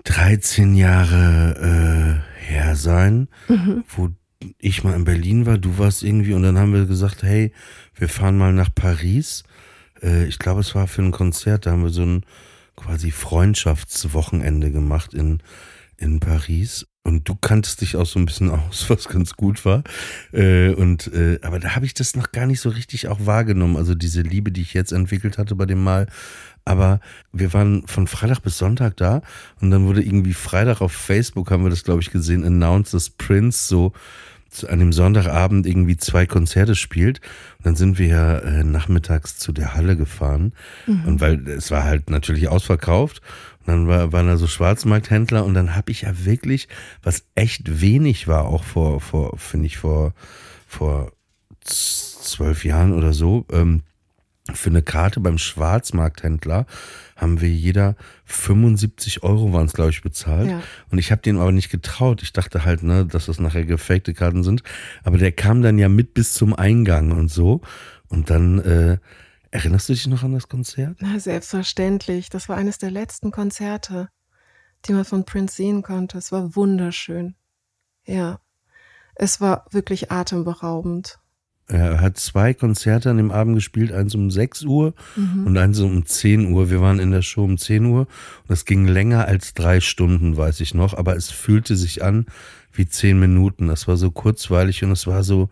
13 0.04 0.74
Jahre 0.74 2.22
äh, 2.40 2.46
her 2.46 2.76
sein, 2.76 3.28
mhm. 3.48 3.84
wo 3.88 4.10
ich 4.58 4.84
mal 4.84 4.94
in 4.94 5.04
Berlin 5.04 5.46
war, 5.46 5.56
du 5.56 5.78
warst 5.78 6.02
irgendwie 6.02 6.34
und 6.34 6.42
dann 6.42 6.58
haben 6.58 6.74
wir 6.74 6.86
gesagt, 6.86 7.22
hey, 7.22 7.52
wir 7.94 8.08
fahren 8.08 8.36
mal 8.36 8.52
nach 8.52 8.74
Paris. 8.74 9.44
Äh, 10.02 10.26
ich 10.26 10.38
glaube, 10.38 10.60
es 10.60 10.74
war 10.74 10.86
für 10.86 11.02
ein 11.02 11.12
Konzert, 11.12 11.66
da 11.66 11.72
haben 11.72 11.82
wir 11.82 11.90
so 11.90 12.02
ein 12.02 12.26
quasi 12.76 13.10
Freundschaftswochenende 13.10 14.70
gemacht 14.70 15.14
in, 15.14 15.42
in 15.96 16.20
Paris. 16.20 16.86
Und 17.06 17.28
du 17.28 17.34
kanntest 17.34 17.82
dich 17.82 17.96
auch 17.96 18.06
so 18.06 18.18
ein 18.18 18.24
bisschen 18.24 18.50
aus, 18.50 18.88
was 18.88 19.08
ganz 19.08 19.34
gut 19.34 19.64
war. 19.64 19.84
Äh, 20.32 20.70
und 20.70 21.12
äh, 21.12 21.38
aber 21.42 21.60
da 21.60 21.76
habe 21.76 21.86
ich 21.86 21.94
das 21.94 22.16
noch 22.16 22.32
gar 22.32 22.46
nicht 22.46 22.60
so 22.60 22.70
richtig 22.70 23.08
auch 23.08 23.26
wahrgenommen. 23.26 23.76
Also 23.76 23.94
diese 23.94 24.22
Liebe, 24.22 24.50
die 24.50 24.62
ich 24.62 24.74
jetzt 24.74 24.92
entwickelt 24.92 25.38
hatte 25.38 25.54
bei 25.54 25.66
dem 25.66 25.82
Mal. 25.84 26.06
Aber 26.64 27.00
wir 27.30 27.52
waren 27.52 27.86
von 27.86 28.06
Freitag 28.06 28.40
bis 28.40 28.56
Sonntag 28.56 28.96
da 28.96 29.20
und 29.60 29.70
dann 29.70 29.84
wurde 29.84 30.02
irgendwie 30.02 30.32
Freitag 30.32 30.80
auf 30.80 30.92
Facebook 30.92 31.50
haben 31.50 31.62
wir 31.62 31.68
das, 31.68 31.84
glaube 31.84 32.00
ich, 32.00 32.10
gesehen, 32.10 32.42
announced, 32.42 32.94
dass 32.94 33.10
Prince 33.10 33.68
so 33.68 33.92
an 34.62 34.78
dem 34.78 34.92
Sonntagabend 34.92 35.66
irgendwie 35.66 35.96
zwei 35.96 36.26
Konzerte 36.26 36.74
spielt. 36.74 37.20
Und 37.58 37.66
dann 37.66 37.76
sind 37.76 37.98
wir 37.98 38.06
ja 38.06 38.38
äh, 38.38 38.64
nachmittags 38.64 39.36
zu 39.36 39.52
der 39.52 39.74
Halle 39.74 39.96
gefahren. 39.96 40.52
Mhm. 40.86 41.04
Und 41.06 41.20
weil 41.20 41.48
es 41.48 41.70
war 41.70 41.84
halt 41.84 42.08
natürlich 42.08 42.48
ausverkauft. 42.48 43.20
Dann 43.66 43.88
war, 43.88 44.12
waren 44.12 44.26
da 44.26 44.36
so 44.36 44.46
Schwarzmarkthändler 44.46 45.44
und 45.44 45.54
dann 45.54 45.74
habe 45.74 45.90
ich 45.90 46.02
ja 46.02 46.24
wirklich, 46.24 46.68
was 47.02 47.24
echt 47.34 47.80
wenig 47.80 48.28
war, 48.28 48.46
auch 48.46 48.64
vor, 48.64 49.00
vor 49.00 49.36
finde 49.38 49.66
ich, 49.66 49.78
vor, 49.78 50.12
vor 50.66 51.12
zwölf 51.60 52.64
Jahren 52.64 52.92
oder 52.92 53.12
so, 53.12 53.46
ähm, 53.50 53.82
für 54.52 54.68
eine 54.68 54.82
Karte 54.82 55.20
beim 55.20 55.38
Schwarzmarkthändler 55.38 56.66
haben 57.16 57.40
wir 57.40 57.48
jeder 57.48 57.96
75 58.26 59.22
Euro 59.22 59.54
waren 59.54 59.66
es, 59.66 59.72
glaube 59.72 59.90
ich, 59.90 60.02
bezahlt. 60.02 60.50
Ja. 60.50 60.62
Und 60.90 60.98
ich 60.98 61.10
habe 61.10 61.22
den 61.22 61.38
aber 61.38 61.52
nicht 61.52 61.70
getraut. 61.70 62.22
Ich 62.22 62.32
dachte 62.32 62.64
halt, 62.64 62.82
ne, 62.82 63.06
dass 63.06 63.26
das 63.26 63.40
nachher 63.40 63.64
gefakte 63.64 64.12
Karten 64.12 64.42
sind. 64.42 64.62
Aber 65.02 65.16
der 65.16 65.32
kam 65.32 65.62
dann 65.62 65.78
ja 65.78 65.88
mit 65.88 66.12
bis 66.12 66.34
zum 66.34 66.52
Eingang 66.52 67.12
und 67.12 67.30
so. 67.30 67.62
Und 68.08 68.28
dann 68.28 68.58
äh, 68.58 68.98
Erinnerst 69.54 69.88
du 69.88 69.92
dich 69.92 70.08
noch 70.08 70.24
an 70.24 70.32
das 70.32 70.48
Konzert? 70.48 70.96
Na, 70.98 71.20
selbstverständlich. 71.20 72.28
Das 72.28 72.48
war 72.48 72.56
eines 72.56 72.78
der 72.78 72.90
letzten 72.90 73.30
Konzerte, 73.30 74.08
die 74.84 74.92
man 74.92 75.04
von 75.04 75.24
Prince 75.24 75.54
sehen 75.54 75.82
konnte. 75.82 76.18
Es 76.18 76.32
war 76.32 76.56
wunderschön. 76.56 77.36
Ja, 78.04 78.40
es 79.14 79.40
war 79.40 79.66
wirklich 79.70 80.10
atemberaubend. 80.10 81.20
Er 81.68 82.00
hat 82.00 82.18
zwei 82.18 82.52
Konzerte 82.52 83.10
an 83.10 83.16
dem 83.16 83.30
Abend 83.30 83.54
gespielt, 83.54 83.92
eins 83.92 84.16
um 84.16 84.28
6 84.28 84.64
Uhr 84.64 84.92
mhm. 85.14 85.46
und 85.46 85.56
eins 85.56 85.78
um 85.78 86.04
10 86.04 86.52
Uhr. 86.52 86.68
Wir 86.68 86.80
waren 86.80 86.98
in 86.98 87.12
der 87.12 87.22
Show 87.22 87.44
um 87.44 87.56
10 87.56 87.84
Uhr 87.84 88.00
und 88.00 88.50
es 88.50 88.64
ging 88.64 88.88
länger 88.88 89.28
als 89.28 89.54
drei 89.54 89.78
Stunden, 89.78 90.36
weiß 90.36 90.58
ich 90.62 90.74
noch, 90.74 90.94
aber 90.94 91.14
es 91.14 91.30
fühlte 91.30 91.76
sich 91.76 92.02
an 92.02 92.26
wie 92.72 92.88
zehn 92.88 93.20
Minuten. 93.20 93.68
Das 93.68 93.86
war 93.86 93.96
so 93.96 94.10
kurzweilig 94.10 94.82
und 94.82 94.90
es 94.90 95.06
war 95.06 95.22
so, 95.22 95.48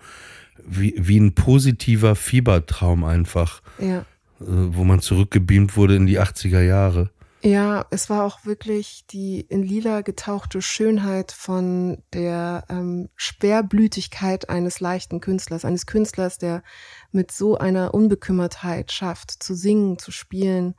wie, 0.67 0.95
wie 0.97 1.19
ein 1.19 1.35
positiver 1.35 2.15
Fiebertraum 2.15 3.05
einfach, 3.05 3.63
ja. 3.79 4.05
Äh, 4.41 4.45
wo 4.47 4.85
man 4.85 5.01
zurückgebeamt 5.01 5.77
wurde 5.77 5.97
in 5.97 6.07
die 6.07 6.21
80er 6.21 6.63
Jahre. 6.63 7.11
Ja, 7.45 7.87
es 7.91 8.09
war 8.09 8.23
auch 8.23 8.45
wirklich 8.45 9.05
die 9.11 9.41
in 9.41 9.65
lila 9.65 10.03
getauchte 10.03 10.63
Schönheit 10.63 11.33
von 11.33 12.01
der 12.13 12.65
ähm, 12.69 13.09
Schwerblütigkeit 13.17 14.49
eines 14.49 14.79
leichten 14.79 15.21
Künstlers, 15.21 15.65
eines 15.65 15.87
Künstlers, 15.87 16.39
der 16.39 16.63
mit 17.11 17.33
so 17.33 17.59
einer 17.59 17.95
Unbekümmertheit 17.95 18.93
schafft, 18.93 19.43
zu 19.43 19.55
singen, 19.55 19.99
zu 19.99 20.13
spielen, 20.13 20.77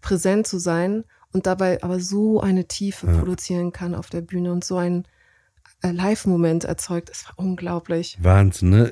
präsent 0.00 0.46
zu 0.46 0.58
sein 0.58 1.04
und 1.32 1.44
dabei 1.44 1.82
aber 1.82 2.00
so 2.00 2.40
eine 2.40 2.66
Tiefe 2.66 3.08
ja. 3.08 3.18
produzieren 3.18 3.72
kann 3.72 3.94
auf 3.94 4.08
der 4.08 4.22
Bühne 4.22 4.52
und 4.52 4.64
so 4.64 4.78
ein 4.78 5.06
Live-Moment 5.82 6.64
erzeugt. 6.64 7.10
Es 7.10 7.26
war 7.26 7.34
unglaublich. 7.36 8.16
Wahnsinn, 8.20 8.70
ne? 8.70 8.90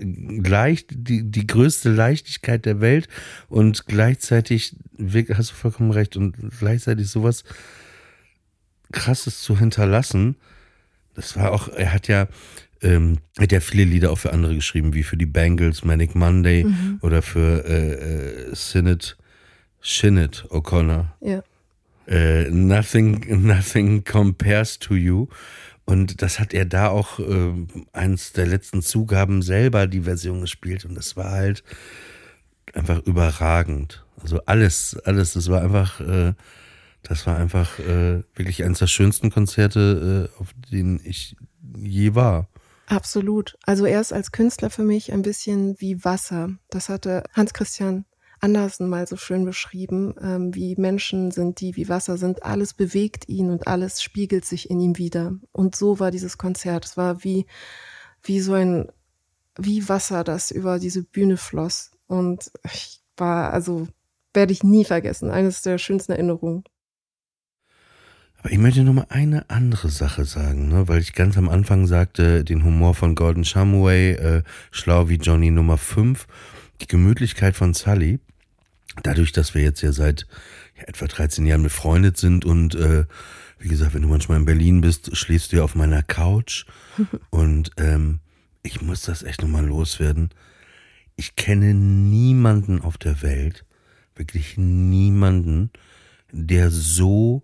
Leicht, 0.48 0.90
die, 0.92 1.30
die 1.30 1.46
größte 1.46 1.90
Leichtigkeit 1.90 2.64
der 2.66 2.80
Welt 2.80 3.08
und 3.48 3.86
gleichzeitig, 3.86 4.76
hast 4.98 5.50
du 5.50 5.54
vollkommen 5.54 5.90
recht, 5.90 6.16
und 6.16 6.36
gleichzeitig 6.58 7.08
sowas 7.08 7.44
krasses 8.92 9.42
zu 9.42 9.58
hinterlassen. 9.58 10.36
Das 11.14 11.36
war 11.36 11.52
auch, 11.52 11.68
er 11.68 11.92
hat 11.92 12.08
ja, 12.08 12.28
ähm, 12.82 13.18
hat 13.38 13.52
ja 13.52 13.60
viele 13.60 13.84
Lieder 13.84 14.10
auch 14.10 14.18
für 14.18 14.32
andere 14.32 14.54
geschrieben, 14.54 14.94
wie 14.94 15.02
für 15.02 15.16
die 15.16 15.26
Bangles, 15.26 15.84
Manic 15.84 16.14
Monday 16.14 16.64
mhm. 16.64 16.98
oder 17.02 17.22
für 17.22 17.64
äh, 17.66 18.50
äh, 18.50 18.54
Sinead, 18.54 19.16
Shinnet 19.80 20.46
O'Connor. 20.50 21.06
Ja. 21.20 21.42
Äh, 22.06 22.50
nothing, 22.50 23.24
nothing 23.46 24.04
compares 24.04 24.78
to 24.78 24.94
you. 24.94 25.26
Und 25.86 26.22
das 26.22 26.40
hat 26.40 26.54
er 26.54 26.64
da 26.64 26.88
auch 26.88 27.18
äh, 27.18 27.52
eins 27.92 28.32
der 28.32 28.46
letzten 28.46 28.82
Zugaben 28.82 29.42
selber 29.42 29.86
die 29.86 30.02
Version 30.02 30.40
gespielt 30.40 30.84
und 30.84 30.94
das 30.94 31.16
war 31.16 31.30
halt 31.30 31.62
einfach 32.72 33.02
überragend. 33.04 34.04
Also 34.22 34.40
alles, 34.46 34.96
alles, 35.04 35.34
das 35.34 35.50
war 35.50 35.60
einfach, 35.60 36.00
äh, 36.00 36.32
das 37.02 37.26
war 37.26 37.36
einfach 37.36 37.78
äh, 37.80 38.22
wirklich 38.34 38.64
eines 38.64 38.78
der 38.78 38.86
schönsten 38.86 39.30
Konzerte, 39.30 40.30
äh, 40.34 40.40
auf 40.40 40.54
denen 40.70 41.00
ich 41.04 41.36
je 41.76 42.14
war. 42.14 42.48
Absolut. 42.86 43.56
Also 43.64 43.84
er 43.84 44.00
ist 44.00 44.12
als 44.12 44.32
Künstler 44.32 44.70
für 44.70 44.84
mich 44.84 45.12
ein 45.12 45.22
bisschen 45.22 45.78
wie 45.80 46.04
Wasser. 46.04 46.50
Das 46.70 46.88
hatte 46.88 47.24
Hans 47.32 47.52
Christian 47.52 48.04
Andersen 48.44 48.90
mal 48.90 49.06
so 49.06 49.16
schön 49.16 49.46
beschrieben, 49.46 50.14
ähm, 50.20 50.54
wie 50.54 50.76
Menschen 50.76 51.30
sind, 51.30 51.60
die 51.60 51.76
wie 51.76 51.88
Wasser 51.88 52.18
sind. 52.18 52.44
Alles 52.44 52.74
bewegt 52.74 53.26
ihn 53.26 53.48
und 53.48 53.66
alles 53.66 54.02
spiegelt 54.02 54.44
sich 54.44 54.68
in 54.68 54.80
ihm 54.80 54.98
wieder. 54.98 55.32
Und 55.50 55.74
so 55.74 55.98
war 55.98 56.10
dieses 56.10 56.36
Konzert. 56.36 56.84
Es 56.84 56.98
war 56.98 57.24
wie, 57.24 57.46
wie 58.22 58.40
so 58.40 58.52
ein, 58.52 58.92
wie 59.56 59.88
Wasser, 59.88 60.24
das 60.24 60.50
über 60.50 60.78
diese 60.78 61.02
Bühne 61.02 61.38
floss. 61.38 61.92
Und 62.06 62.50
ich 62.70 63.00
war, 63.16 63.50
also, 63.50 63.88
werde 64.34 64.52
ich 64.52 64.62
nie 64.62 64.84
vergessen. 64.84 65.30
Eines 65.30 65.62
der 65.62 65.78
schönsten 65.78 66.12
Erinnerungen. 66.12 66.64
Aber 68.36 68.52
ich 68.52 68.58
möchte 68.58 68.84
noch 68.84 68.92
mal 68.92 69.06
eine 69.08 69.48
andere 69.48 69.88
Sache 69.88 70.26
sagen, 70.26 70.68
ne? 70.68 70.86
weil 70.86 71.00
ich 71.00 71.14
ganz 71.14 71.38
am 71.38 71.48
Anfang 71.48 71.86
sagte, 71.86 72.44
den 72.44 72.62
Humor 72.62 72.94
von 72.94 73.14
Gordon 73.14 73.46
Shumway, 73.46 74.12
äh, 74.12 74.42
schlau 74.70 75.08
wie 75.08 75.16
Johnny 75.16 75.50
Nummer 75.50 75.78
5, 75.78 76.26
die 76.82 76.86
Gemütlichkeit 76.86 77.56
von 77.56 77.72
Sully 77.72 78.20
dadurch, 79.02 79.32
dass 79.32 79.54
wir 79.54 79.62
jetzt 79.62 79.82
ja 79.82 79.92
seit 79.92 80.26
ja, 80.76 80.84
etwa 80.84 81.06
13 81.06 81.46
Jahren 81.46 81.62
befreundet 81.62 82.16
sind 82.16 82.44
und 82.44 82.74
äh, 82.74 83.04
wie 83.58 83.68
gesagt, 83.68 83.94
wenn 83.94 84.02
du 84.02 84.08
manchmal 84.08 84.38
in 84.38 84.44
Berlin 84.44 84.80
bist, 84.80 85.16
schläfst 85.16 85.52
du 85.52 85.56
ja 85.56 85.62
auf 85.62 85.74
meiner 85.74 86.02
Couch 86.02 86.66
und 87.30 87.70
ähm, 87.76 88.20
ich 88.62 88.80
muss 88.80 89.02
das 89.02 89.22
echt 89.22 89.42
nochmal 89.42 89.66
loswerden. 89.66 90.30
Ich 91.16 91.36
kenne 91.36 91.74
niemanden 91.74 92.80
auf 92.80 92.98
der 92.98 93.22
Welt, 93.22 93.64
wirklich 94.16 94.56
niemanden, 94.56 95.70
der 96.32 96.70
so 96.70 97.42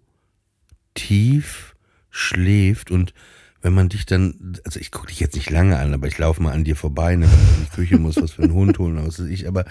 tief 0.95 1.77
schläft 2.11 2.91
und 2.91 3.15
wenn 3.63 3.75
man 3.75 3.89
dich 3.89 4.07
dann, 4.07 4.59
also 4.65 4.81
ich 4.81 4.91
gucke 4.91 5.09
dich 5.09 5.21
jetzt 5.21 5.35
nicht 5.35 5.51
lange 5.51 5.79
an, 5.79 5.93
aber 5.93 6.07
ich 6.07 6.19
laufe 6.19 6.43
mal 6.43 6.53
an 6.53 6.65
dir 6.65 6.77
vorbei, 6.77 7.17
ne, 7.17 7.27
wenn 7.27 7.39
ich 7.39 7.59
in 7.59 7.65
die 7.65 7.77
Küche 7.77 7.99
muss, 7.99 8.17
was 8.17 8.33
für 8.33 8.43
einen 8.43 8.55
Hund 8.55 8.79
holen, 8.79 8.97
was 9.07 9.21
weiß 9.21 9.29
ich, 9.29 9.47
aber 9.47 9.65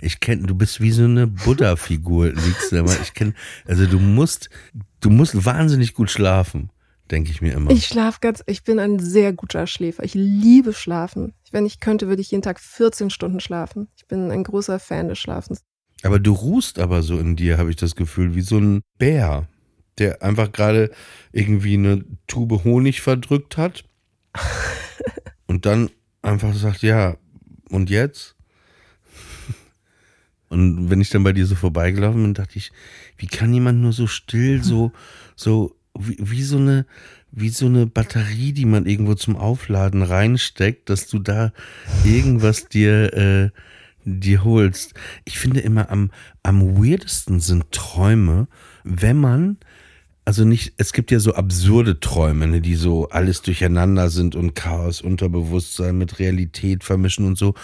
ich 0.00 0.20
kenne, 0.20 0.46
du 0.46 0.54
bist 0.54 0.80
wie 0.80 0.92
so 0.92 1.04
eine 1.04 1.26
Buddha-Figur, 1.26 2.32
liegst 2.32 2.72
du, 2.72 2.78
aber 2.78 2.92
ich 3.00 3.14
kenne, 3.14 3.34
also 3.66 3.86
du 3.86 3.98
musst, 3.98 4.48
du 5.00 5.10
musst 5.10 5.44
wahnsinnig 5.44 5.94
gut 5.94 6.10
schlafen. 6.10 6.70
denke 7.10 7.30
ich 7.30 7.42
mir 7.42 7.52
immer. 7.52 7.70
Ich 7.70 7.86
schlafe 7.86 8.18
ganz, 8.20 8.42
ich 8.46 8.62
bin 8.62 8.78
ein 8.78 8.98
sehr 8.98 9.32
guter 9.32 9.66
Schläfer. 9.66 10.04
Ich 10.04 10.14
liebe 10.14 10.72
Schlafen. 10.72 11.34
Wenn 11.50 11.66
ich 11.66 11.80
könnte, 11.80 12.08
würde 12.08 12.22
ich 12.22 12.30
jeden 12.30 12.42
Tag 12.42 12.60
14 12.60 13.10
Stunden 13.10 13.40
schlafen. 13.40 13.88
Ich 13.96 14.06
bin 14.06 14.30
ein 14.30 14.44
großer 14.44 14.78
Fan 14.78 15.08
des 15.08 15.18
Schlafens. 15.18 15.62
Aber 16.02 16.18
du 16.18 16.32
ruhst 16.32 16.78
aber 16.78 17.02
so 17.02 17.18
in 17.18 17.36
dir, 17.36 17.58
habe 17.58 17.70
ich 17.70 17.76
das 17.76 17.94
Gefühl, 17.94 18.34
wie 18.34 18.40
so 18.40 18.58
ein 18.58 18.80
Bär, 18.98 19.46
der 19.98 20.22
einfach 20.22 20.52
gerade 20.52 20.90
irgendwie 21.32 21.74
eine 21.74 22.04
Tube 22.26 22.64
Honig 22.64 23.00
verdrückt 23.00 23.56
hat 23.56 23.84
und 25.46 25.66
dann 25.66 25.90
einfach 26.22 26.54
sagt, 26.54 26.82
ja, 26.82 27.16
und 27.68 27.90
jetzt? 27.90 28.36
Und 30.48 30.90
wenn 30.90 31.00
ich 31.00 31.08
dann 31.08 31.24
bei 31.24 31.32
dir 31.32 31.46
so 31.46 31.54
vorbeigelaufen 31.54 32.22
bin, 32.22 32.34
dachte 32.34 32.58
ich, 32.58 32.72
wie 33.16 33.26
kann 33.26 33.54
jemand 33.54 33.80
nur 33.80 33.94
so 33.94 34.06
still, 34.06 34.62
so, 34.62 34.92
so, 35.34 35.74
wie, 35.98 36.18
wie 36.20 36.42
so 36.42 36.58
eine, 36.58 36.84
wie 37.30 37.48
so 37.48 37.66
eine 37.66 37.86
Batterie, 37.86 38.52
die 38.52 38.66
man 38.66 38.84
irgendwo 38.84 39.14
zum 39.14 39.36
Aufladen 39.36 40.02
reinsteckt, 40.02 40.90
dass 40.90 41.08
du 41.08 41.18
da 41.18 41.52
irgendwas 42.04 42.68
dir, 42.68 43.14
äh, 43.14 43.50
dir 44.04 44.44
holst. 44.44 44.94
Ich 45.24 45.38
finde 45.38 45.60
immer 45.60 45.90
am, 45.90 46.10
am 46.42 46.76
weirdesten 46.76 47.40
sind 47.40 47.72
Träume, 47.72 48.48
wenn 48.84 49.16
man, 49.16 49.56
also 50.24 50.44
nicht, 50.44 50.74
es 50.76 50.92
gibt 50.92 51.10
ja 51.10 51.18
so 51.18 51.34
absurde 51.34 51.98
Träume, 51.98 52.46
ne, 52.46 52.60
die 52.60 52.76
so 52.76 53.08
alles 53.08 53.42
durcheinander 53.42 54.08
sind 54.08 54.36
und 54.36 54.54
Chaos, 54.54 55.00
Unterbewusstsein 55.00 55.98
mit 55.98 56.18
Realität 56.18 56.84
vermischen 56.84 57.26
und 57.26 57.36
so. 57.36 57.54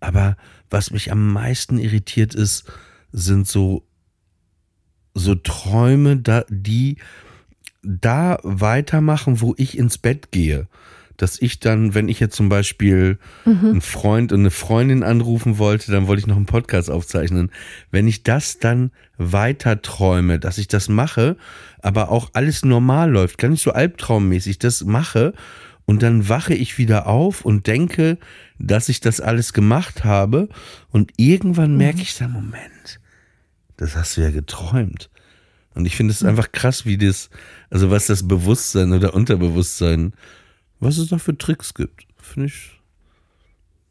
Aber 0.00 0.36
was 0.70 0.90
mich 0.90 1.12
am 1.12 1.32
meisten 1.32 1.78
irritiert 1.78 2.34
ist, 2.34 2.64
sind 3.12 3.46
so, 3.46 3.86
so 5.14 5.34
Träume, 5.34 6.16
da, 6.16 6.44
die 6.48 6.96
da 7.82 8.38
weitermachen, 8.42 9.40
wo 9.40 9.54
ich 9.56 9.78
ins 9.78 9.98
Bett 9.98 10.32
gehe. 10.32 10.68
Dass 11.20 11.40
ich 11.40 11.60
dann, 11.60 11.94
wenn 11.94 12.08
ich 12.08 12.18
jetzt 12.18 12.34
zum 12.34 12.48
Beispiel 12.48 13.18
mhm. 13.44 13.58
einen 13.62 13.80
Freund 13.82 14.32
und 14.32 14.40
eine 14.40 14.50
Freundin 14.50 15.02
anrufen 15.02 15.58
wollte, 15.58 15.92
dann 15.92 16.06
wollte 16.06 16.20
ich 16.20 16.26
noch 16.26 16.36
einen 16.36 16.46
Podcast 16.46 16.90
aufzeichnen. 16.90 17.50
Wenn 17.90 18.08
ich 18.08 18.22
das 18.22 18.58
dann 18.58 18.90
weiter 19.18 19.82
träume, 19.82 20.38
dass 20.38 20.56
ich 20.56 20.66
das 20.66 20.88
mache, 20.88 21.36
aber 21.82 22.10
auch 22.10 22.30
alles 22.32 22.64
normal 22.64 23.10
läuft, 23.10 23.36
gar 23.36 23.48
nicht 23.48 23.62
so 23.62 23.72
albtraummäßig, 23.72 24.58
das 24.58 24.84
mache 24.84 25.34
und 25.84 26.02
dann 26.02 26.30
wache 26.30 26.54
ich 26.54 26.78
wieder 26.78 27.06
auf 27.06 27.44
und 27.44 27.66
denke, 27.66 28.16
dass 28.58 28.88
ich 28.88 29.00
das 29.00 29.20
alles 29.20 29.52
gemacht 29.52 30.04
habe 30.04 30.48
und 30.88 31.12
irgendwann 31.18 31.76
merke 31.76 31.96
mhm. 31.96 32.02
ich 32.02 32.16
dann, 32.16 32.32
Moment, 32.32 33.00
das 33.76 33.94
hast 33.94 34.16
du 34.16 34.22
ja 34.22 34.30
geträumt. 34.30 35.10
Und 35.74 35.86
ich 35.86 35.96
finde 35.96 36.12
es 36.12 36.24
einfach 36.24 36.50
krass, 36.52 36.86
wie 36.86 36.96
das, 36.96 37.28
also 37.70 37.90
was 37.90 38.06
das 38.06 38.26
Bewusstsein 38.26 38.92
oder 38.92 39.14
Unterbewusstsein, 39.14 40.14
was 40.80 40.98
es 40.98 41.08
da 41.08 41.18
für 41.18 41.36
Tricks 41.36 41.74
gibt. 41.74 42.06
Finde 42.16 42.46
ich. 42.46 42.80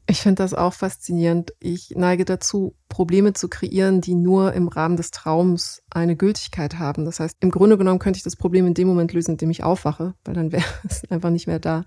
Ich 0.09 0.21
finde 0.21 0.41
das 0.41 0.55
auch 0.55 0.73
faszinierend. 0.73 1.53
Ich 1.59 1.91
neige 1.95 2.25
dazu, 2.25 2.75
Probleme 2.89 3.33
zu 3.33 3.47
kreieren, 3.47 4.01
die 4.01 4.15
nur 4.15 4.53
im 4.53 4.67
Rahmen 4.67 4.97
des 4.97 5.11
Traums 5.11 5.83
eine 5.91 6.15
Gültigkeit 6.15 6.79
haben. 6.79 7.05
Das 7.05 7.19
heißt, 7.19 7.37
im 7.41 7.51
Grunde 7.51 7.77
genommen 7.77 7.99
könnte 7.99 8.17
ich 8.17 8.23
das 8.23 8.35
Problem 8.35 8.65
in 8.65 8.73
dem 8.73 8.87
Moment 8.87 9.13
lösen, 9.13 9.31
in 9.31 9.37
dem 9.37 9.51
ich 9.51 9.63
aufwache, 9.63 10.15
weil 10.25 10.33
dann 10.33 10.51
wäre 10.51 10.65
es 10.89 11.03
einfach 11.11 11.29
nicht 11.29 11.45
mehr 11.45 11.59
da. 11.59 11.85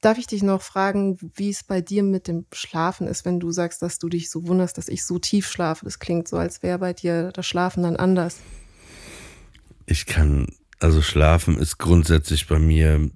Darf 0.00 0.16
ich 0.16 0.26
dich 0.26 0.42
noch 0.42 0.62
fragen, 0.62 1.18
wie 1.20 1.50
es 1.50 1.64
bei 1.64 1.82
dir 1.82 2.02
mit 2.02 2.28
dem 2.28 2.46
Schlafen 2.52 3.06
ist, 3.06 3.26
wenn 3.26 3.40
du 3.40 3.50
sagst, 3.50 3.82
dass 3.82 3.98
du 3.98 4.08
dich 4.08 4.30
so 4.30 4.46
wunderst, 4.46 4.78
dass 4.78 4.88
ich 4.88 5.04
so 5.04 5.18
tief 5.18 5.50
schlafe? 5.50 5.84
Das 5.84 5.98
klingt 5.98 6.28
so, 6.28 6.38
als 6.38 6.62
wäre 6.62 6.78
bei 6.78 6.94
dir 6.94 7.30
das 7.32 7.44
Schlafen 7.46 7.82
dann 7.82 7.96
anders. 7.96 8.36
Ich 9.84 10.06
kann, 10.06 10.46
also 10.78 11.02
Schlafen 11.02 11.58
ist 11.58 11.76
grundsätzlich 11.76 12.46
bei 12.46 12.58
mir. 12.58 13.10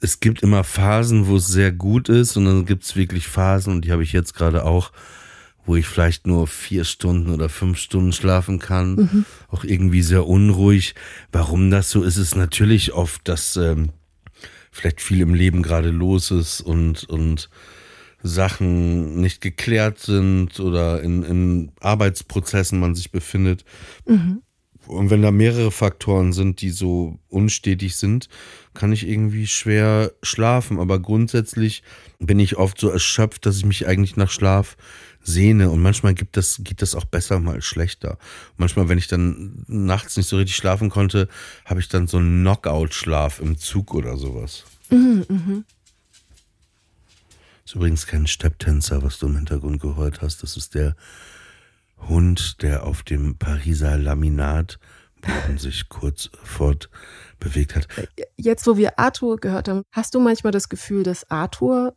Es 0.00 0.20
gibt 0.20 0.42
immer 0.42 0.64
Phasen, 0.64 1.26
wo 1.26 1.36
es 1.36 1.46
sehr 1.46 1.72
gut 1.72 2.08
ist, 2.08 2.36
und 2.36 2.44
dann 2.44 2.66
gibt 2.66 2.84
es 2.84 2.96
wirklich 2.96 3.28
Phasen, 3.28 3.72
und 3.72 3.84
die 3.84 3.92
habe 3.92 4.02
ich 4.02 4.12
jetzt 4.12 4.34
gerade 4.34 4.64
auch, 4.64 4.92
wo 5.66 5.76
ich 5.76 5.86
vielleicht 5.86 6.26
nur 6.26 6.46
vier 6.46 6.84
Stunden 6.84 7.30
oder 7.30 7.48
fünf 7.48 7.78
Stunden 7.78 8.12
schlafen 8.12 8.58
kann. 8.58 8.94
Mhm. 8.94 9.24
Auch 9.48 9.64
irgendwie 9.64 10.02
sehr 10.02 10.26
unruhig. 10.26 10.94
Warum 11.30 11.70
das 11.70 11.90
so 11.90 12.02
ist, 12.02 12.16
ist 12.16 12.36
natürlich 12.36 12.94
oft, 12.94 13.28
dass 13.28 13.56
ähm, 13.56 13.90
vielleicht 14.70 15.02
viel 15.02 15.20
im 15.20 15.34
Leben 15.34 15.62
gerade 15.62 15.90
los 15.90 16.30
ist 16.30 16.62
und, 16.62 17.04
und 17.04 17.50
Sachen 18.22 19.20
nicht 19.20 19.40
geklärt 19.40 19.98
sind 19.98 20.58
oder 20.58 21.02
in, 21.02 21.22
in 21.22 21.72
Arbeitsprozessen 21.80 22.80
man 22.80 22.94
sich 22.94 23.10
befindet. 23.10 23.64
Mhm. 24.06 24.42
Und 24.88 25.10
wenn 25.10 25.20
da 25.20 25.30
mehrere 25.30 25.70
Faktoren 25.70 26.32
sind, 26.32 26.62
die 26.62 26.70
so 26.70 27.18
unstetig 27.28 27.96
sind, 27.96 28.30
kann 28.72 28.90
ich 28.90 29.06
irgendwie 29.06 29.46
schwer 29.46 30.12
schlafen. 30.22 30.78
Aber 30.78 30.98
grundsätzlich 30.98 31.82
bin 32.18 32.40
ich 32.40 32.56
oft 32.56 32.80
so 32.80 32.88
erschöpft, 32.88 33.44
dass 33.44 33.58
ich 33.58 33.66
mich 33.66 33.86
eigentlich 33.86 34.16
nach 34.16 34.30
Schlaf 34.30 34.78
sehne. 35.22 35.68
Und 35.68 35.82
manchmal 35.82 36.14
gibt 36.14 36.38
das, 36.38 36.62
geht 36.64 36.80
das 36.80 36.94
auch 36.94 37.04
besser, 37.04 37.38
mal 37.38 37.60
schlechter. 37.60 38.16
Manchmal, 38.56 38.88
wenn 38.88 38.96
ich 38.96 39.08
dann 39.08 39.62
nachts 39.66 40.16
nicht 40.16 40.28
so 40.28 40.38
richtig 40.38 40.56
schlafen 40.56 40.88
konnte, 40.88 41.28
habe 41.66 41.80
ich 41.80 41.88
dann 41.88 42.06
so 42.06 42.16
einen 42.16 42.40
Knockout-Schlaf 42.40 43.40
im 43.40 43.58
Zug 43.58 43.94
oder 43.94 44.16
sowas. 44.16 44.64
Mhm, 44.88 45.26
mh. 45.28 45.62
Ist 47.66 47.74
übrigens 47.74 48.06
kein 48.06 48.26
Stepptänzer, 48.26 49.02
was 49.02 49.18
du 49.18 49.26
im 49.26 49.36
Hintergrund 49.36 49.82
gehört 49.82 50.22
hast. 50.22 50.42
Das 50.42 50.56
ist 50.56 50.74
der 50.74 50.96
Hund, 52.00 52.62
der 52.62 52.84
auf 52.84 53.02
dem 53.02 53.36
Pariser 53.38 53.98
Laminat 53.98 54.78
sich 55.56 55.88
kurz 55.88 56.30
fortbewegt 56.42 57.74
hat. 57.74 57.88
Jetzt, 58.36 58.66
wo 58.66 58.76
wir 58.76 58.98
Arthur 58.98 59.38
gehört 59.38 59.68
haben, 59.68 59.82
hast 59.92 60.14
du 60.14 60.20
manchmal 60.20 60.52
das 60.52 60.68
Gefühl, 60.68 61.02
dass 61.02 61.30
Arthur 61.30 61.96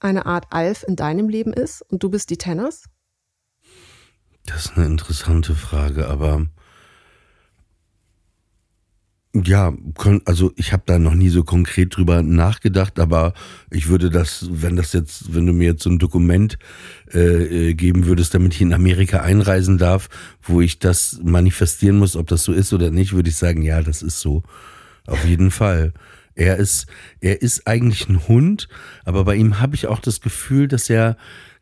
eine 0.00 0.26
Art 0.26 0.46
Alf 0.50 0.84
in 0.86 0.96
deinem 0.96 1.28
Leben 1.28 1.52
ist 1.52 1.82
und 1.82 2.02
du 2.02 2.10
bist 2.10 2.30
die 2.30 2.38
Tenners? 2.38 2.84
Das 4.46 4.66
ist 4.66 4.76
eine 4.76 4.86
interessante 4.86 5.54
Frage, 5.54 6.08
aber 6.08 6.46
ja, 9.34 9.72
also 10.26 10.52
ich 10.56 10.72
habe 10.74 10.82
da 10.84 10.98
noch 10.98 11.14
nie 11.14 11.30
so 11.30 11.42
konkret 11.42 11.96
drüber 11.96 12.22
nachgedacht, 12.22 12.98
aber 12.98 13.32
ich 13.70 13.88
würde 13.88 14.10
das, 14.10 14.46
wenn 14.50 14.76
das 14.76 14.92
jetzt, 14.92 15.34
wenn 15.34 15.46
du 15.46 15.54
mir 15.54 15.68
jetzt 15.68 15.82
so 15.82 15.90
ein 15.90 15.98
Dokument 15.98 16.58
äh, 17.14 17.70
äh 17.70 17.74
geben 17.74 18.04
würdest, 18.04 18.34
damit 18.34 18.54
ich 18.54 18.60
in 18.60 18.74
Amerika 18.74 19.20
einreisen 19.20 19.78
darf, 19.78 20.10
wo 20.42 20.60
ich 20.60 20.80
das 20.80 21.18
manifestieren 21.24 21.96
muss, 21.96 22.14
ob 22.14 22.26
das 22.26 22.44
so 22.44 22.52
ist 22.52 22.74
oder 22.74 22.90
nicht, 22.90 23.14
würde 23.14 23.30
ich 23.30 23.36
sagen, 23.36 23.62
ja, 23.62 23.82
das 23.82 24.02
ist 24.02 24.20
so. 24.20 24.42
Auf 25.06 25.24
jeden 25.24 25.50
Fall. 25.50 25.94
Er 26.34 26.56
ist, 26.56 26.86
er 27.20 27.42
ist 27.42 27.66
eigentlich 27.66 28.08
ein 28.08 28.28
Hund, 28.28 28.68
aber 29.04 29.24
bei 29.24 29.34
ihm 29.34 29.60
habe 29.60 29.74
ich 29.74 29.86
auch 29.86 30.00
das 30.00 30.20
Gefühl, 30.20 30.68
dass 30.68 30.88
er 30.90 31.16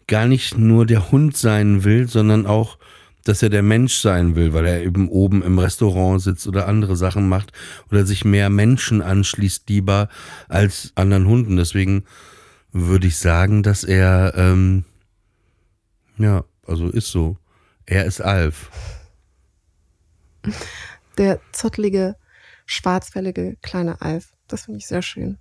gar 0.07 0.27
nicht 0.27 0.59
nur 0.59 0.87
der 0.87 1.13
Hund 1.13 1.37
sein 1.37 1.85
will, 1.85 2.09
sondern 2.09 2.47
auch, 2.47 2.79
dass 3.25 3.43
er 3.43 3.49
der 3.49 3.63
Mensch 3.63 3.97
sein 3.97 4.35
will, 4.37 4.53
weil 4.53 4.67
er 4.67 4.83
eben 4.83 5.09
oben 5.09 5.43
im 5.43 5.59
Restaurant 5.59 6.21
sitzt 6.21 6.47
oder 6.47 6.67
andere 6.67 6.97
Sachen 6.97 7.29
macht 7.29 7.53
oder 7.91 8.07
sich 8.07 8.25
mehr 8.25 8.51
Menschen 8.51 9.03
anschließt 9.03 9.69
lieber 9.69 10.09
als 10.49 10.93
anderen 10.95 11.27
Hunden. 11.27 11.57
Deswegen 11.57 12.05
würde 12.73 13.07
ich 13.07 13.19
sagen, 13.19 13.63
dass 13.63 13.85
er, 13.85 14.35
ähm, 14.37 14.85
ja, 16.19 16.45
also 16.67 16.89
ist 16.89 17.09
so. 17.09 17.37
Er 17.87 18.05
ist 18.05 18.21
Alf. 18.21 18.71
Der 21.19 21.41
zottelige, 21.53 22.17
schwarzfällige 22.67 23.57
kleine 23.63 24.01
Alf. 24.01 24.33
Das 24.49 24.65
finde 24.65 24.79
ich 24.79 24.87
sehr 24.87 25.03
schön. 25.03 25.39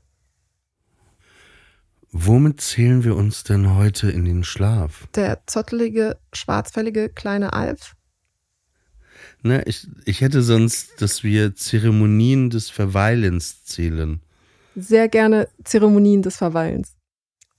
Womit 2.11 2.59
zählen 2.59 3.03
wir 3.03 3.15
uns 3.15 3.43
denn 3.43 3.75
heute 3.75 4.09
in 4.09 4.25
den 4.25 4.43
Schlaf? 4.43 5.07
Der 5.13 5.43
zottelige, 5.45 6.17
schwarzfällige 6.33 7.09
kleine 7.09 7.53
Alf? 7.53 7.95
Na, 9.41 9.65
ich, 9.67 9.87
ich 10.05 10.21
hätte 10.21 10.41
sonst, 10.41 11.01
dass 11.01 11.23
wir 11.23 11.55
Zeremonien 11.55 12.49
des 12.49 12.69
Verweilens 12.69 13.63
zählen. 13.63 14.21
Sehr 14.75 15.07
gerne 15.07 15.47
Zeremonien 15.63 16.21
des 16.21 16.37
Verweilens. 16.37 16.95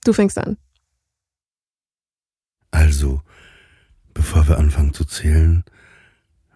Du 0.03 0.11
fängst 0.11 0.37
an. 0.37 0.57
Also, 2.71 3.21
bevor 4.13 4.47
wir 4.47 4.57
anfangen 4.57 4.93
zu 4.93 5.05
zählen, 5.05 5.63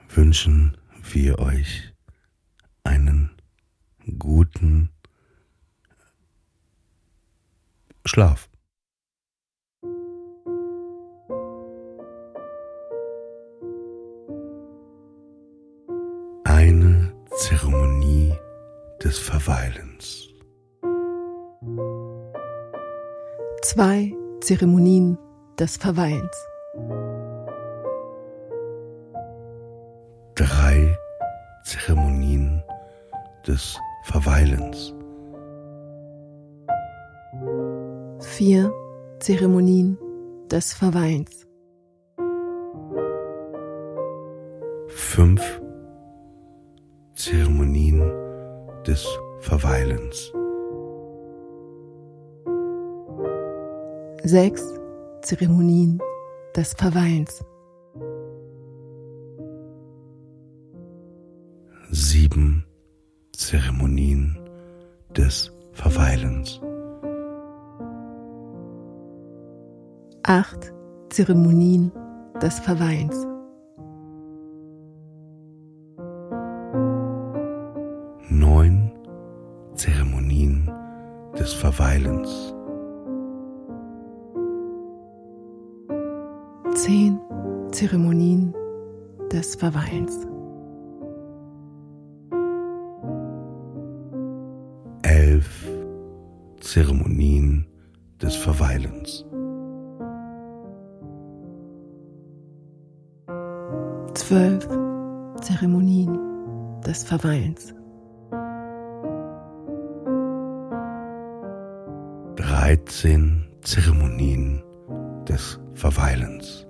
wünschen 0.09 0.77
wir 1.11 1.39
euch 1.39 1.93
einen 2.83 3.31
guten 4.17 4.89
Schlaf. 8.07 8.49
Eine 16.43 17.13
Zeremonie 17.37 18.33
des 19.03 19.17
Verweilens. 19.17 20.29
Zwei 23.63 24.13
Zeremonien 24.41 25.17
des 25.57 25.75
Verweilens. 25.77 26.37
Drei 30.35 30.95
Zeremonien 31.63 32.63
des 33.47 33.79
Vier 38.37 38.69
Zeremonien 39.21 39.97
des 40.51 40.73
Verweins. 40.73 41.47
Fünf 44.89 45.61
Zeremonien 47.13 48.01
des 48.85 49.07
Verweilens. 49.39 50.33
Sechs 54.25 54.65
Zeremonien 55.21 55.97
des 56.57 56.73
Verweilens. 56.73 57.41
Sieben 61.89 62.65
Zeremonien 63.31 64.35
des 65.15 65.53
Verweilens. 65.71 66.59
Acht 70.27 70.73
Zeremonien 71.11 71.91
des 72.41 72.59
Verweilens. 72.59 73.27
Neun 78.31 78.91
Zeremonien 79.75 80.67
des 81.37 81.53
Verweilens. 81.53 82.55
Zehn 86.73 87.19
Zeremonien 87.69 88.51
des 89.31 89.55
Verweilens. 89.55 90.25
Elf 95.03 95.69
Zeremonien 96.61 97.67
des 98.19 98.35
Verweilens. 98.35 99.23
Zwölf 104.27 104.67
Zeremonien 105.39 106.17
des 106.81 107.03
Verweilens. 107.03 107.75
Dreizehn 112.35 113.45
Zeremonien 113.61 114.63
des 115.29 115.59
Verweilens. 115.75 116.65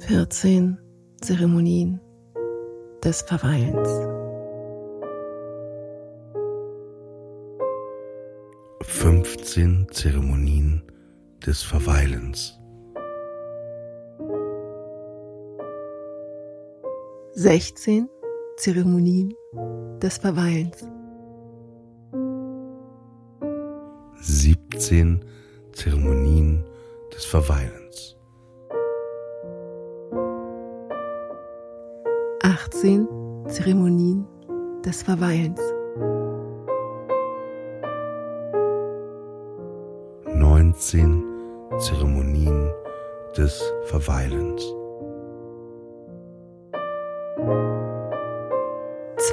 14 0.00 0.76
Zeremonien 1.20 2.00
des 3.04 3.22
Verweilens. 3.22 3.88
15 8.82 9.86
Zeremonien 9.92 10.82
des 11.46 11.62
Verweilens. 11.62 12.59
16 17.42 18.06
Zeremonien 18.58 19.30
des 20.02 20.18
Verweilens. 20.18 20.84
17 24.20 25.24
Zeremonien 25.72 26.62
des 27.10 27.24
Verweilens. 27.24 28.18
18 32.42 33.08
Zeremonien 33.48 34.26
des 34.84 35.02
Verweilens. 35.02 35.62
19 40.34 41.24
Zeremonien 41.78 42.70
des 43.34 43.62
Verweilens. 43.86 44.79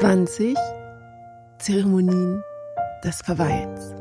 20 0.08 0.56
Zeremonien 1.58 2.42
des 3.04 3.22
Verweilens. 3.22 3.94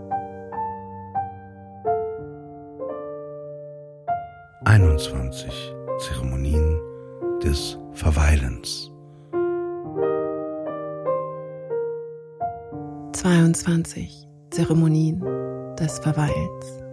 21 4.66 5.75
Zeremonien 5.99 6.79
des 7.42 7.77
Verweilens. 7.92 8.92
22 13.12 14.29
Zeremonien 14.51 15.19
des 15.77 15.99
Verweilens. 15.99 16.85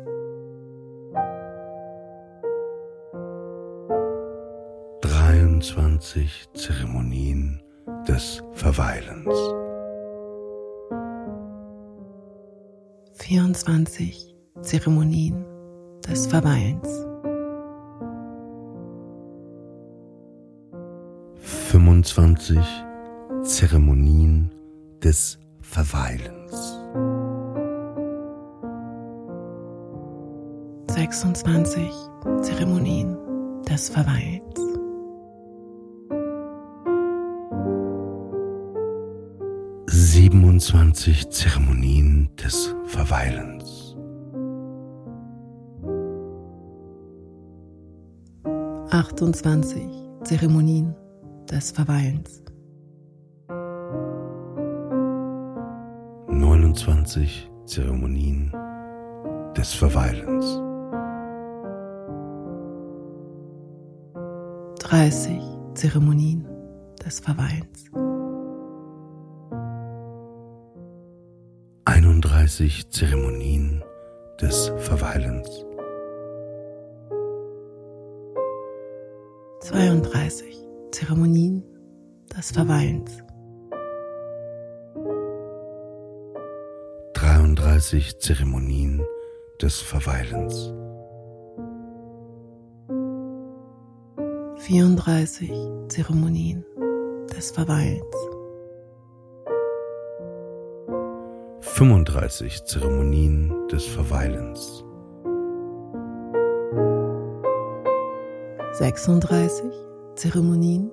23 5.02 6.50
Zeremonien 6.56 7.63
des 8.08 8.42
Verweilens. 8.54 9.28
24 13.14 14.36
Zeremonien 14.62 15.46
des 16.08 16.28
Verweilens. 16.28 17.06
25 21.72 22.60
Zeremonien 23.44 24.50
des 25.02 25.40
Verweilens. 25.62 26.80
26 30.88 31.92
Zeremonien 32.42 33.18
des 33.68 33.90
Verweilens. 33.90 34.63
27 40.14 41.32
Zeremonien 41.32 42.30
des 42.36 42.76
Verweilens. 42.86 43.96
28 48.92 49.82
Zeremonien 50.24 50.94
des 51.50 51.72
Verweilens. 51.72 52.44
29 56.30 57.50
Zeremonien 57.66 58.52
des 59.58 59.74
Verweilens. 59.74 60.62
30 64.80 65.42
Zeremonien 65.74 66.44
des 67.04 67.20
Verweilens. 67.20 68.03
31 72.44 72.90
Zeremonien 72.90 73.82
des 74.42 74.70
Verweilens. 74.80 75.66
32 79.62 80.44
Zeremonien 80.92 81.64
des 82.36 82.52
Verweilens. 82.52 83.24
33 87.14 88.20
Zeremonien 88.20 89.00
des 89.62 89.80
Verweilens. 89.82 90.74
34 94.58 95.50
Zeremonien 95.88 96.62
des 97.34 97.52
Verweilens. 97.52 98.33
35 101.76 102.66
Zeremonien 102.66 103.50
des 103.72 103.84
Verweilens. 103.88 104.84
36 108.74 109.64
Zeremonien 110.16 110.92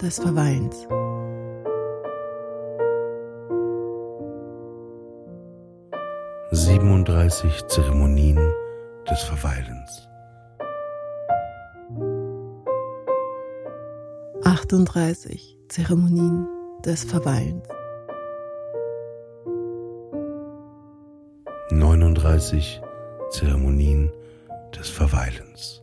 des 0.00 0.18
Verweilens. 0.18 0.88
37 6.52 7.66
Zeremonien 7.66 8.40
des 9.10 9.22
Verweilens. 9.22 10.08
38 14.44 15.58
Zeremonien 15.68 16.48
des 16.86 17.04
Verweilens. 17.04 17.75
39 22.26 22.80
Zeremonien 23.30 24.10
des 24.76 24.90
Verweilens. 24.90 25.80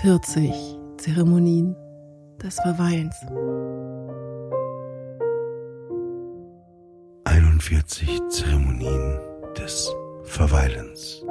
40 0.00 0.78
Zeremonien 0.96 1.76
des 2.42 2.58
Verweilens. 2.60 3.16
41 7.24 8.20
Zeremonien 8.30 9.20
des 9.58 9.94
Verweilens. 10.24 11.22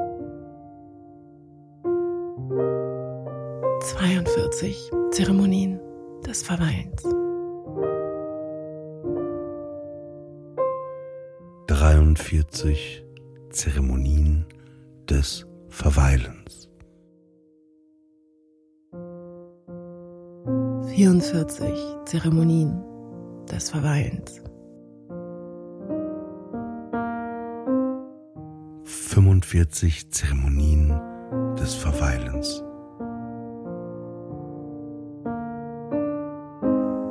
42 3.82 4.91
Zeremonien 5.12 5.80
des 6.28 6.43
Verweilens. 6.43 7.18
43 12.20 13.01
Zeremonien 13.49 14.45
des 15.07 15.45
Verweilens. 15.70 16.70
44 20.86 22.03
Zeremonien 22.05 22.84
des 23.49 23.70
Verweilens. 23.70 24.41
45 28.84 30.11
Zeremonien 30.11 31.01
des 31.57 31.74
Verweilens. 31.74 32.63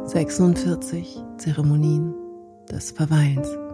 46 0.04 1.24
Zeremonien 1.38 2.14
des 2.70 2.92
Verweilens. 2.92 3.67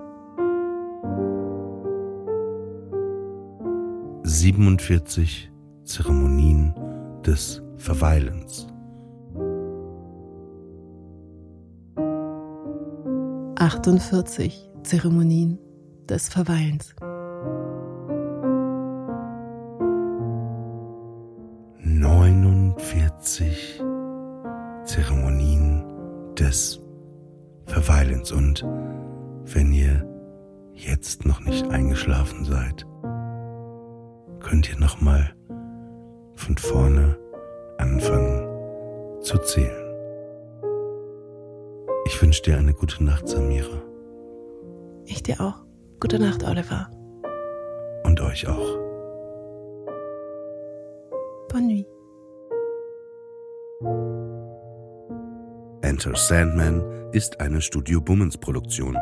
47 4.44 5.50
Zeremonien 5.84 6.74
des 7.24 7.62
Verweilens. 7.78 8.66
48 13.56 14.70
Zeremonien 14.82 15.58
des 16.10 16.28
Verweilens. 16.28 16.94
49 21.80 23.80
Zeremonien 24.84 25.82
des 26.38 26.82
Verweilens. 27.64 28.30
Und 28.30 28.62
wenn 29.46 29.72
ihr 29.72 30.06
jetzt 30.74 31.24
noch 31.24 31.40
nicht 31.40 31.66
eingeschlafen 31.70 32.44
seid, 32.44 32.84
könnt 34.54 34.70
ihr 34.70 34.78
nochmal 34.78 35.34
von 36.36 36.56
vorne 36.56 37.18
anfangen 37.78 38.46
zu 39.20 39.36
zählen. 39.38 39.84
Ich 42.06 42.22
wünsche 42.22 42.42
dir 42.42 42.58
eine 42.58 42.72
gute 42.72 43.02
Nacht, 43.02 43.26
Samira. 43.26 43.82
Ich 45.06 45.24
dir 45.24 45.40
auch. 45.40 45.64
Gute 45.98 46.20
Nacht, 46.20 46.44
Oliver. 46.44 46.88
Und 48.04 48.20
euch 48.20 48.46
auch. 48.46 48.78
Bonne 51.48 51.66
nuit. 51.66 51.86
Enter 55.82 56.14
Sandman 56.14 57.10
ist 57.10 57.40
eine 57.40 57.60
Studio 57.60 58.00
Bummens 58.00 58.38
Produktion. 58.38 58.96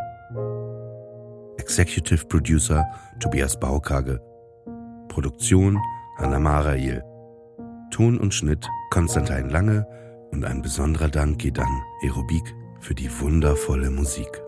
Executive 1.58 2.24
Producer 2.24 2.86
Tobias 3.20 3.60
Baukage. 3.60 4.31
Produktion 5.12 5.78
Hanna 6.16 6.38
Marail. 6.38 7.02
Ton 7.90 8.18
und 8.18 8.32
Schnitt 8.32 8.66
Konstantin 8.88 9.50
Lange 9.50 9.86
und 10.30 10.42
ein 10.46 10.62
besonderer 10.62 11.10
Dank 11.10 11.38
geht 11.38 11.58
an 11.58 11.82
Aerobik 12.02 12.54
für 12.80 12.94
die 12.94 13.10
wundervolle 13.20 13.90
Musik. 13.90 14.42